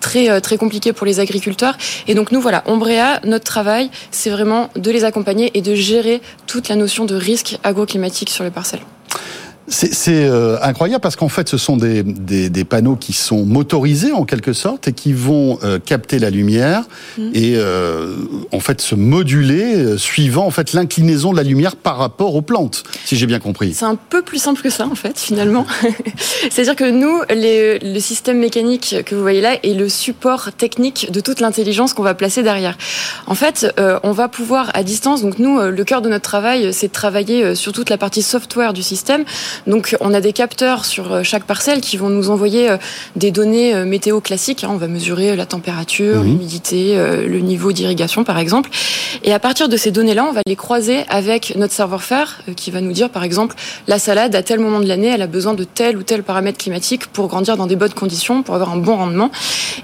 très, 0.00 0.40
très 0.40 0.56
compliquées 0.56 0.94
pour 0.94 1.04
les 1.04 1.20
agriculteurs. 1.20 1.76
Et 2.08 2.14
donc 2.14 2.32
nous, 2.32 2.40
voilà, 2.40 2.62
Ombrea, 2.64 3.20
notre 3.24 3.44
travail, 3.44 3.90
c'est 4.10 4.30
vraiment 4.30 4.70
de 4.76 4.90
les 4.90 5.04
accompagner 5.04 5.50
et 5.52 5.60
de 5.60 5.74
gérer 5.74 6.22
toute 6.46 6.70
la 6.70 6.76
notion 6.76 7.04
de 7.04 7.16
risque 7.16 7.58
agroclimatique 7.64 8.30
sur 8.30 8.44
les 8.44 8.50
parcelles. 8.50 8.80
C'est 9.68 10.24
euh, 10.26 10.58
incroyable 10.62 11.00
parce 11.00 11.16
qu'en 11.16 11.28
fait, 11.28 11.48
ce 11.48 11.58
sont 11.58 11.76
des, 11.76 12.04
des, 12.04 12.50
des, 12.50 12.64
panneaux 12.64 12.94
qui 12.94 13.12
sont 13.12 13.44
motorisés 13.44 14.12
en 14.12 14.24
quelque 14.24 14.52
sorte 14.52 14.86
et 14.86 14.92
qui 14.92 15.12
vont 15.12 15.58
euh, 15.64 15.80
capter 15.80 16.20
la 16.20 16.30
lumière 16.30 16.84
mmh. 17.18 17.30
et 17.34 17.54
euh, 17.56 18.14
en 18.52 18.60
fait 18.60 18.80
se 18.80 18.94
moduler 18.94 19.74
euh, 19.74 19.98
suivant 19.98 20.46
en 20.46 20.52
fait 20.52 20.72
l'inclinaison 20.72 21.32
de 21.32 21.36
la 21.36 21.42
lumière 21.42 21.74
par 21.74 21.96
rapport 21.96 22.36
aux 22.36 22.42
plantes, 22.42 22.84
si 23.04 23.16
j'ai 23.16 23.26
bien 23.26 23.40
compris. 23.40 23.74
C'est 23.74 23.84
un 23.84 23.96
peu 23.96 24.22
plus 24.22 24.38
simple 24.38 24.62
que 24.62 24.70
ça 24.70 24.86
en 24.86 24.94
fait 24.94 25.18
finalement. 25.18 25.66
C'est-à-dire 26.50 26.76
que 26.76 26.88
nous, 26.88 27.22
les, 27.34 27.80
le 27.80 27.98
système 27.98 28.38
mécanique 28.38 28.96
que 29.04 29.16
vous 29.16 29.22
voyez 29.22 29.40
là 29.40 29.56
est 29.64 29.74
le 29.74 29.88
support 29.88 30.52
technique 30.52 31.10
de 31.10 31.18
toute 31.18 31.40
l'intelligence 31.40 31.92
qu'on 31.92 32.04
va 32.04 32.14
placer 32.14 32.44
derrière. 32.44 32.78
En 33.26 33.34
fait, 33.34 33.74
on 34.02 34.12
va 34.12 34.28
pouvoir 34.28 34.70
à 34.74 34.82
distance. 34.82 35.22
Donc 35.22 35.38
nous, 35.38 35.60
le 35.60 35.84
cœur 35.84 36.02
de 36.02 36.08
notre 36.08 36.24
travail, 36.24 36.72
c'est 36.72 36.88
de 36.88 36.92
travailler 36.92 37.54
sur 37.54 37.72
toute 37.72 37.90
la 37.90 37.98
partie 37.98 38.22
software 38.22 38.72
du 38.72 38.82
système. 38.82 39.24
Donc 39.66 39.96
on 40.00 40.14
a 40.14 40.20
des 40.20 40.32
capteurs 40.32 40.84
sur 40.84 41.12
euh, 41.12 41.22
chaque 41.22 41.44
parcelle 41.44 41.80
qui 41.80 41.96
vont 41.96 42.08
nous 42.08 42.30
envoyer 42.30 42.70
euh, 42.70 42.76
des 43.16 43.30
données 43.30 43.74
euh, 43.74 43.84
météo 43.84 44.20
classiques. 44.20 44.64
Hein. 44.64 44.70
On 44.72 44.76
va 44.76 44.88
mesurer 44.88 45.36
la 45.36 45.46
température, 45.46 46.20
mhm. 46.20 46.24
l'humidité, 46.24 46.96
le 46.96 47.40
niveau 47.40 47.72
d'irrigation 47.72 48.24
par 48.24 48.38
exemple. 48.38 48.70
Et 49.24 49.32
à 49.32 49.38
partir 49.38 49.68
de 49.68 49.76
ces 49.76 49.90
données-là, 49.90 50.24
on 50.24 50.32
va 50.32 50.40
les 50.46 50.56
croiser 50.56 51.04
avec 51.08 51.54
notre 51.56 51.72
savoir-faire 51.72 52.42
qui 52.56 52.70
va 52.70 52.80
nous 52.80 52.92
dire 52.92 53.10
par 53.10 53.24
exemple 53.24 53.56
la 53.86 53.98
salade 53.98 54.34
à 54.34 54.42
tel 54.42 54.60
moment 54.60 54.80
de 54.80 54.86
l'année, 54.86 55.08
elle 55.08 55.22
a 55.22 55.26
besoin 55.26 55.54
de 55.54 55.64
tel 55.64 55.96
ou 55.96 56.02
tel 56.02 56.22
paramètre 56.22 56.58
climatique 56.58 57.06
pour 57.06 57.28
grandir 57.28 57.56
dans 57.56 57.66
des 57.66 57.76
bonnes 57.76 57.94
conditions, 57.94 58.42
pour 58.42 58.54
avoir 58.54 58.70
un 58.70 58.76
bon 58.76 58.96
rendement. 58.96 59.30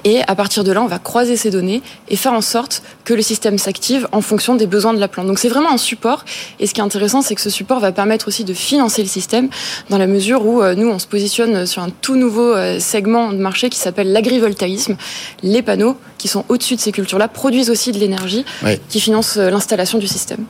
Et 0.04 0.20
à 0.26 0.34
partir 0.34 0.64
de 0.64 0.72
là, 0.72 0.82
on 0.82 0.86
va 0.86 0.98
croiser 0.98 1.36
ces 1.36 1.50
données 1.50 1.82
et 2.08 2.16
faire 2.16 2.32
en 2.32 2.40
sorte 2.40 2.82
que 3.04 3.14
le 3.14 3.22
système 3.22 3.58
s'active 3.58 4.08
en 4.12 4.20
fonction 4.20 4.54
des 4.54 4.66
besoins 4.66 4.94
de 4.94 5.00
la 5.00 5.08
plante. 5.08 5.26
Donc 5.26 5.38
c'est 5.38 5.48
vraiment 5.48 5.72
un 5.72 5.78
support. 5.78 6.24
Et 6.60 6.66
ce 6.66 6.74
qui 6.74 6.80
est 6.80 6.84
intéressant, 6.84 7.22
c'est 7.22 7.34
que 7.34 7.40
ce 7.40 7.50
support 7.50 7.80
va 7.80 7.92
permettre 7.92 8.28
aussi 8.28 8.44
de 8.44 8.54
financer 8.54 9.02
le 9.02 9.08
système 9.08 9.48
dans 9.90 9.98
la 9.98 10.06
mesure 10.06 10.46
où 10.46 10.62
euh, 10.62 10.74
nous, 10.74 10.88
on 10.88 10.98
se 10.98 11.06
positionne 11.06 11.66
sur 11.66 11.82
un 11.82 11.90
tout 11.90 12.16
nouveau 12.16 12.54
euh, 12.54 12.78
segment 12.78 13.32
de 13.32 13.38
marché 13.38 13.68
qui 13.70 13.78
s'appelle 13.78 14.12
l'agrivoltaïsme. 14.12 14.96
Les 15.42 15.62
panneaux 15.62 15.96
qui 16.18 16.28
sont 16.28 16.44
au-dessus 16.48 16.76
de 16.76 16.80
ces 16.80 16.92
cultures-là 16.92 17.28
produisent 17.28 17.70
aussi 17.70 17.92
de 17.92 17.98
l'énergie 17.98 18.44
qui 18.88 19.00
finance 19.00 19.36
euh, 19.36 19.50
l'installation 19.50 19.98
du 19.98 20.06
système. 20.06 20.44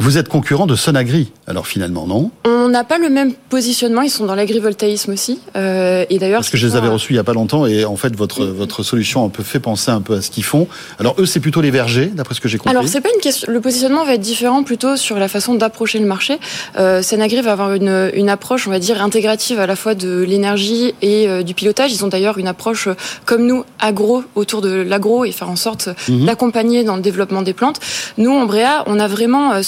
Vous 0.00 0.16
êtes 0.16 0.28
concurrent 0.28 0.66
de 0.66 0.76
Sonagri, 0.76 1.32
alors 1.48 1.66
finalement, 1.66 2.06
non 2.06 2.30
On 2.44 2.68
n'a 2.68 2.84
pas 2.84 2.98
le 2.98 3.08
même 3.08 3.32
positionnement, 3.50 4.02
ils 4.02 4.10
sont 4.10 4.26
dans 4.26 4.36
l'agrivoltaïsme 4.36 5.12
aussi. 5.12 5.40
Euh, 5.56 6.04
et 6.08 6.18
d'ailleurs, 6.18 6.38
Parce 6.38 6.50
que 6.50 6.56
je 6.56 6.68
les 6.68 6.76
avais 6.76 6.86
reçus 6.86 7.12
il 7.12 7.16
n'y 7.16 7.20
a 7.20 7.24
pas 7.24 7.32
longtemps, 7.32 7.66
et 7.66 7.84
en 7.84 7.96
fait, 7.96 8.14
votre, 8.14 8.44
votre 8.44 8.84
solution 8.84 9.24
un 9.24 9.28
peu 9.28 9.42
fait 9.42 9.58
penser 9.58 9.90
un 9.90 10.00
peu 10.00 10.14
à 10.14 10.22
ce 10.22 10.30
qu'ils 10.30 10.44
font. 10.44 10.68
Alors 11.00 11.16
eux, 11.18 11.26
c'est 11.26 11.40
plutôt 11.40 11.60
les 11.60 11.72
vergers, 11.72 12.06
d'après 12.06 12.34
ce 12.34 12.40
que 12.40 12.48
j'ai 12.48 12.58
compris. 12.58 12.70
Alors, 12.70 12.86
c'est 12.86 13.00
pas 13.00 13.08
une 13.12 13.20
question... 13.20 13.50
Le 13.50 13.60
positionnement 13.60 14.04
va 14.04 14.14
être 14.14 14.20
différent 14.20 14.62
plutôt 14.62 14.96
sur 14.96 15.18
la 15.18 15.26
façon 15.26 15.54
d'approcher 15.54 15.98
le 15.98 16.06
marché. 16.06 16.38
Euh, 16.78 17.02
Sonagri 17.02 17.40
va 17.40 17.52
avoir 17.52 17.74
une, 17.74 18.10
une 18.14 18.28
approche, 18.28 18.68
on 18.68 18.70
va 18.70 18.78
dire, 18.78 19.02
intégrative 19.02 19.58
à 19.58 19.66
la 19.66 19.74
fois 19.74 19.96
de 19.96 20.20
l'énergie 20.22 20.94
et 21.02 21.28
euh, 21.28 21.42
du 21.42 21.54
pilotage. 21.54 21.92
Ils 21.92 22.04
ont 22.04 22.08
d'ailleurs 22.08 22.38
une 22.38 22.46
approche, 22.46 22.86
euh, 22.86 22.94
comme 23.24 23.46
nous, 23.46 23.64
agro, 23.80 24.22
autour 24.36 24.60
de 24.60 24.70
l'agro, 24.70 25.24
et 25.24 25.32
faire 25.32 25.50
en 25.50 25.56
sorte 25.56 25.88
mhm. 26.08 26.26
d'accompagner 26.26 26.84
dans 26.84 26.94
le 26.94 27.02
développement 27.02 27.42
des 27.42 27.52
plantes. 27.52 27.80
Nous, 28.16 28.30
en 28.30 28.46
Bréa, 28.46 28.84
on 28.86 29.00
a 29.00 29.08
vraiment 29.08 29.52
euh, 29.52 29.62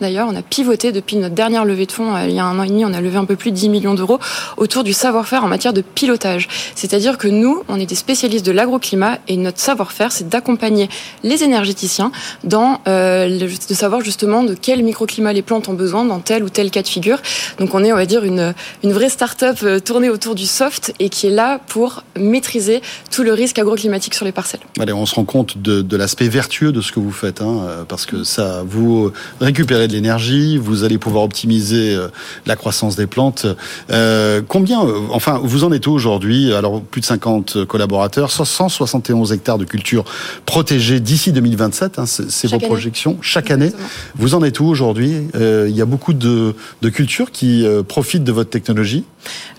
D'ailleurs, 0.00 0.28
on 0.30 0.36
a 0.36 0.42
pivoté 0.42 0.92
depuis 0.92 1.16
notre 1.16 1.34
dernière 1.34 1.64
levée 1.64 1.86
de 1.86 1.92
fonds, 1.92 2.14
euh, 2.14 2.26
il 2.28 2.34
y 2.34 2.38
a 2.38 2.44
un 2.44 2.56
an 2.58 2.62
et 2.62 2.68
demi, 2.68 2.84
on 2.84 2.92
a 2.92 3.00
levé 3.00 3.16
un 3.16 3.24
peu 3.24 3.34
plus 3.34 3.50
de 3.50 3.56
10 3.56 3.68
millions 3.68 3.94
d'euros 3.94 4.20
autour 4.56 4.84
du 4.84 4.92
savoir-faire 4.92 5.42
en 5.42 5.48
matière 5.48 5.72
de 5.72 5.80
pilotage. 5.80 6.46
C'est-à-dire 6.76 7.18
que 7.18 7.26
nous, 7.26 7.64
on 7.68 7.80
est 7.80 7.86
des 7.86 7.96
spécialistes 7.96 8.46
de 8.46 8.52
l'agroclimat 8.52 9.18
et 9.26 9.36
notre 9.36 9.58
savoir-faire, 9.58 10.12
c'est 10.12 10.28
d'accompagner 10.28 10.88
les 11.24 11.42
énergéticiens 11.42 12.12
dans 12.44 12.80
euh, 12.86 13.28
de 13.28 13.74
savoir 13.74 14.02
justement 14.02 14.44
de 14.44 14.54
quel 14.54 14.84
microclimat 14.84 15.32
les 15.32 15.42
plantes 15.42 15.68
ont 15.68 15.74
besoin 15.74 16.04
dans 16.04 16.20
tel 16.20 16.44
ou 16.44 16.48
tel 16.48 16.70
cas 16.70 16.82
de 16.82 16.88
figure. 16.88 17.18
Donc 17.58 17.74
on 17.74 17.82
est, 17.82 17.92
on 17.92 17.96
va 17.96 18.06
dire, 18.06 18.22
une, 18.22 18.54
une 18.84 18.92
vraie 18.92 19.08
start-up 19.08 19.58
euh, 19.64 19.80
tournée 19.80 20.10
autour 20.10 20.36
du 20.36 20.46
soft 20.46 20.94
et 21.00 21.08
qui 21.08 21.26
est 21.26 21.30
là 21.30 21.58
pour 21.66 22.04
maîtriser 22.16 22.82
tout 23.10 23.24
le 23.24 23.32
risque 23.32 23.58
agroclimatique 23.58 24.14
sur 24.14 24.24
les 24.24 24.32
parcelles. 24.32 24.60
Allez, 24.78 24.92
on 24.92 25.06
se 25.06 25.14
rend 25.16 25.24
compte 25.24 25.58
de, 25.58 25.96
l'aspect 25.96 26.28
vertueux 26.28 26.70
de 26.70 26.80
ce 26.80 26.92
que 26.92 27.00
vous 27.00 27.10
faites, 27.10 27.40
hein, 27.40 27.84
parce 27.88 28.06
que 28.06 28.22
ça 28.22 28.62
vous 28.66 29.10
récupérer 29.56 29.88
de 29.88 29.94
l'énergie, 29.94 30.58
vous 30.58 30.84
allez 30.84 30.98
pouvoir 30.98 31.24
optimiser 31.24 31.94
euh, 31.94 32.08
la 32.44 32.56
croissance 32.56 32.94
des 32.94 33.06
plantes. 33.06 33.46
Euh, 33.90 34.42
combien, 34.46 34.84
euh, 34.84 34.98
enfin, 35.12 35.40
vous 35.42 35.64
en 35.64 35.72
êtes 35.72 35.86
où 35.86 35.92
aujourd'hui? 35.92 36.52
Alors, 36.52 36.82
plus 36.82 37.00
de 37.00 37.06
50 37.06 37.64
collaborateurs, 37.64 38.30
171 38.30 39.32
hectares 39.32 39.56
de 39.56 39.64
culture 39.64 40.04
protégées 40.44 41.00
d'ici 41.00 41.32
2027, 41.32 41.98
hein, 41.98 42.04
c'est 42.04 42.50
vos 42.50 42.58
projections, 42.58 43.16
chaque 43.22 43.50
année. 43.50 43.72
Vous 44.16 44.34
en 44.34 44.44
êtes 44.44 44.60
où 44.60 44.66
aujourd'hui? 44.66 45.22
Il 45.34 45.74
y 45.74 45.80
a 45.80 45.86
beaucoup 45.86 46.12
de, 46.12 46.54
de 46.82 46.88
cultures 46.90 47.30
qui 47.30 47.64
profitent 47.88 48.24
de 48.24 48.32
votre 48.32 48.50
technologie. 48.50 49.04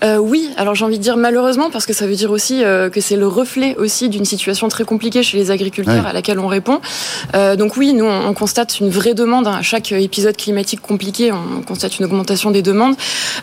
Oui, 0.03 0.49
alors 0.57 0.75
j'ai 0.75 0.85
envie 0.85 0.97
de 0.97 1.03
dire 1.03 1.17
malheureusement 1.17 1.69
parce 1.69 1.85
que 1.85 1.93
ça 1.93 2.07
veut 2.07 2.15
dire 2.15 2.31
aussi 2.31 2.61
que 2.61 3.01
c'est 3.01 3.15
le 3.15 3.27
reflet 3.27 3.75
aussi 3.77 4.09
d'une 4.09 4.25
situation 4.25 4.67
très 4.67 4.83
compliquée 4.83 5.23
chez 5.23 5.37
les 5.37 5.51
agriculteurs 5.51 6.05
à 6.05 6.13
laquelle 6.13 6.39
on 6.39 6.47
répond. 6.47 6.79
Donc 7.33 7.77
oui, 7.77 7.93
nous 7.93 8.05
on, 8.05 8.33
constate 8.33 8.79
une 8.79 8.89
vraie 8.89 9.13
demande 9.13 9.47
à 9.47 9.61
chaque 9.61 9.86
épisode 9.95 10.35
climatique 10.35 10.81
compliqué, 10.81 11.31
on 11.31 11.61
constate 11.61 11.99
une 11.99 12.05
augmentation 12.05 12.51
des 12.51 12.61
demandes. 12.61 12.95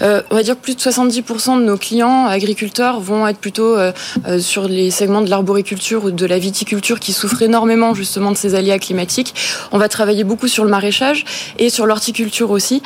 Euh, 0.02 0.22
on 0.30 0.34
va 0.34 0.42
dire 0.42 0.54
que 0.54 0.60
plus 0.60 0.74
de 0.74 0.80
70% 0.80 1.58
de 1.58 1.64
nos 1.64 1.76
clients 1.76 2.26
agriculteurs 2.26 3.00
vont 3.00 3.26
être 3.26 3.38
plutôt 3.38 3.76
euh, 3.76 3.92
euh, 4.26 4.38
sur 4.38 4.68
les 4.68 4.90
segments 4.90 5.22
de 5.22 5.30
l'arboriculture 5.30 6.04
ou 6.04 6.10
de 6.10 6.26
la 6.26 6.38
viticulture 6.38 7.00
qui 7.00 7.12
souffrent 7.12 7.42
énormément 7.42 7.94
justement 7.94 8.30
de 8.30 8.36
ces 8.36 8.54
aléas 8.54 8.78
climatiques. 8.78 9.34
On 9.72 9.78
va 9.78 9.88
travailler 9.88 10.24
beaucoup 10.24 10.48
sur 10.48 10.64
le 10.64 10.70
maraîchage 10.70 11.24
et 11.58 11.70
sur 11.70 11.86
l'horticulture 11.86 12.50
aussi. 12.50 12.82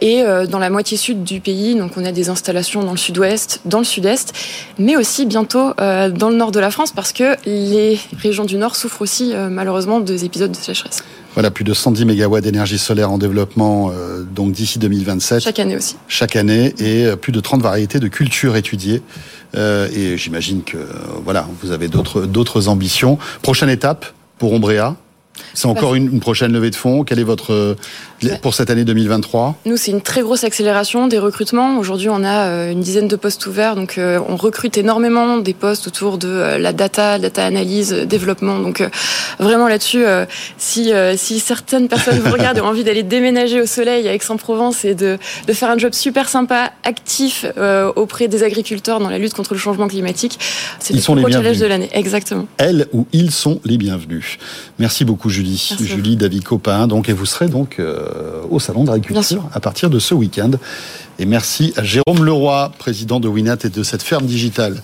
et 0.00 0.22
dans 0.48 0.58
la 0.58 0.70
moitié 0.70 0.96
sud 0.96 1.24
du 1.24 1.40
pays, 1.40 1.74
donc 1.74 1.92
on 1.96 2.04
a 2.04 2.12
des 2.12 2.28
installations 2.28 2.82
dans 2.82 2.92
le 2.92 2.96
sud-ouest, 2.96 3.60
dans 3.64 3.78
le 3.78 3.84
sud-est, 3.84 4.32
mais 4.78 4.96
aussi 4.96 5.26
bientôt 5.26 5.72
euh, 5.80 6.10
dans 6.10 6.30
le 6.30 6.36
nord 6.36 6.52
de 6.52 6.60
la 6.60 6.70
France 6.70 6.92
parce 6.92 7.12
que 7.12 7.36
les 7.46 7.98
régions 8.18 8.44
du 8.44 8.56
nord 8.56 8.76
souffrent 8.76 9.02
aussi 9.02 9.32
euh, 9.34 9.48
malheureusement 9.50 10.00
des 10.00 10.24
épisodes 10.24 10.50
de 10.50 10.56
sécheresse. 10.56 11.02
Voilà, 11.36 11.52
plus 11.52 11.64
de 11.64 11.72
110 11.72 12.04
mégawatts 12.06 12.42
d'énergie 12.42 12.78
solaire 12.78 13.12
en 13.12 13.18
développement 13.18 13.92
donc 14.34 14.52
d'ici 14.52 14.78
2027. 14.78 15.40
Chaque 15.40 15.58
année 15.58 15.76
aussi. 15.76 15.96
Chaque 16.08 16.34
année 16.34 16.74
et 16.78 17.14
plus 17.16 17.30
de 17.30 17.40
30 17.40 17.62
variétés 17.62 18.00
de 18.00 18.08
cultures 18.08 18.56
étudiées. 18.56 19.02
et 19.54 20.16
j'imagine 20.16 20.62
que 20.62 20.78
voilà, 21.24 21.46
vous 21.62 21.72
avez 21.72 21.88
d'autres 21.88 22.22
d'autres 22.26 22.68
ambitions. 22.68 23.18
Prochaine 23.42 23.68
étape 23.68 24.06
pour 24.38 24.54
Ombrea 24.54 24.96
c'est 25.54 25.66
encore 25.66 25.94
une, 25.94 26.20
prochaine 26.20 26.52
levée 26.52 26.70
de 26.70 26.76
fonds. 26.76 27.04
Quelle 27.04 27.18
est 27.18 27.24
votre 27.24 27.52
euh, 27.52 27.74
pour 28.42 28.54
cette 28.54 28.70
année 28.70 28.84
2023 28.84 29.56
Nous, 29.66 29.76
c'est 29.76 29.90
une 29.90 30.00
très 30.00 30.22
grosse 30.22 30.44
accélération 30.44 31.06
des 31.06 31.18
recrutements. 31.18 31.78
Aujourd'hui, 31.78 32.08
on 32.08 32.24
a 32.24 32.46
euh, 32.46 32.72
une 32.72 32.80
dizaine 32.80 33.08
de 33.08 33.16
postes 33.16 33.46
ouverts, 33.46 33.76
donc 33.76 33.98
euh, 33.98 34.20
on 34.28 34.36
recrute 34.36 34.78
énormément 34.78 35.38
des 35.38 35.54
postes 35.54 35.86
autour 35.86 36.18
de 36.18 36.56
la 36.58 36.72
data, 36.72 37.18
data 37.18 37.44
analyse, 37.44 37.92
développement. 37.92 38.58
Donc 38.58 38.82
vraiment 39.38 39.68
là-dessus, 39.68 40.04
si 40.58 40.92
si 41.16 41.40
certaines 41.40 41.88
personnes 41.88 42.18
vous 42.18 42.32
regardent 42.32 42.58
et 42.58 42.60
ont 42.60 42.66
envie 42.66 42.84
d'aller 42.84 43.02
déménager 43.02 43.60
au 43.60 43.66
soleil 43.66 44.08
à 44.08 44.14
Aix-en-Provence 44.14 44.84
et 44.84 44.94
de 44.94 45.18
de 45.46 45.52
faire 45.52 45.70
un 45.70 45.78
job 45.78 45.92
super 45.92 46.28
sympa, 46.28 46.72
actif 46.84 47.44
auprès 47.96 48.28
des 48.28 48.42
agriculteurs 48.42 49.00
dans 49.00 49.10
la 49.10 49.18
lutte 49.18 49.34
contre 49.34 49.54
le 49.54 49.60
changement 49.60 49.88
climatique, 49.88 50.38
c'est 50.78 50.94
le 50.94 51.00
plus 51.00 51.22
gros 51.22 51.30
challenge 51.30 51.58
de 51.58 51.66
l'année. 51.66 51.88
Exactement. 51.92 52.46
Elles 52.58 52.86
ou 52.92 53.06
ils 53.12 53.30
sont 53.30 53.60
les 53.64 53.78
bienvenus. 53.78 54.38
Merci 54.78 55.04
beaucoup, 55.04 55.30
Julie. 55.30 55.76
Julie 55.80 56.16
David 56.16 56.44
Copin. 56.44 56.86
Donc, 56.86 57.08
et 57.08 57.12
vous 57.12 57.26
serez 57.26 57.48
donc 57.48 57.76
euh, 57.78 58.05
au 58.50 58.60
Salon 58.60 58.84
de 58.84 58.90
l'Agriculture 58.90 59.48
à 59.52 59.60
partir 59.60 59.90
de 59.90 59.98
ce 59.98 60.14
week-end. 60.14 60.52
Et 61.18 61.24
merci 61.24 61.72
à 61.76 61.82
Jérôme 61.82 62.24
Leroy, 62.24 62.70
président 62.78 63.20
de 63.20 63.28
Winat 63.28 63.56
et 63.64 63.70
de 63.70 63.82
cette 63.82 64.02
ferme 64.02 64.26
digitale. 64.26 64.82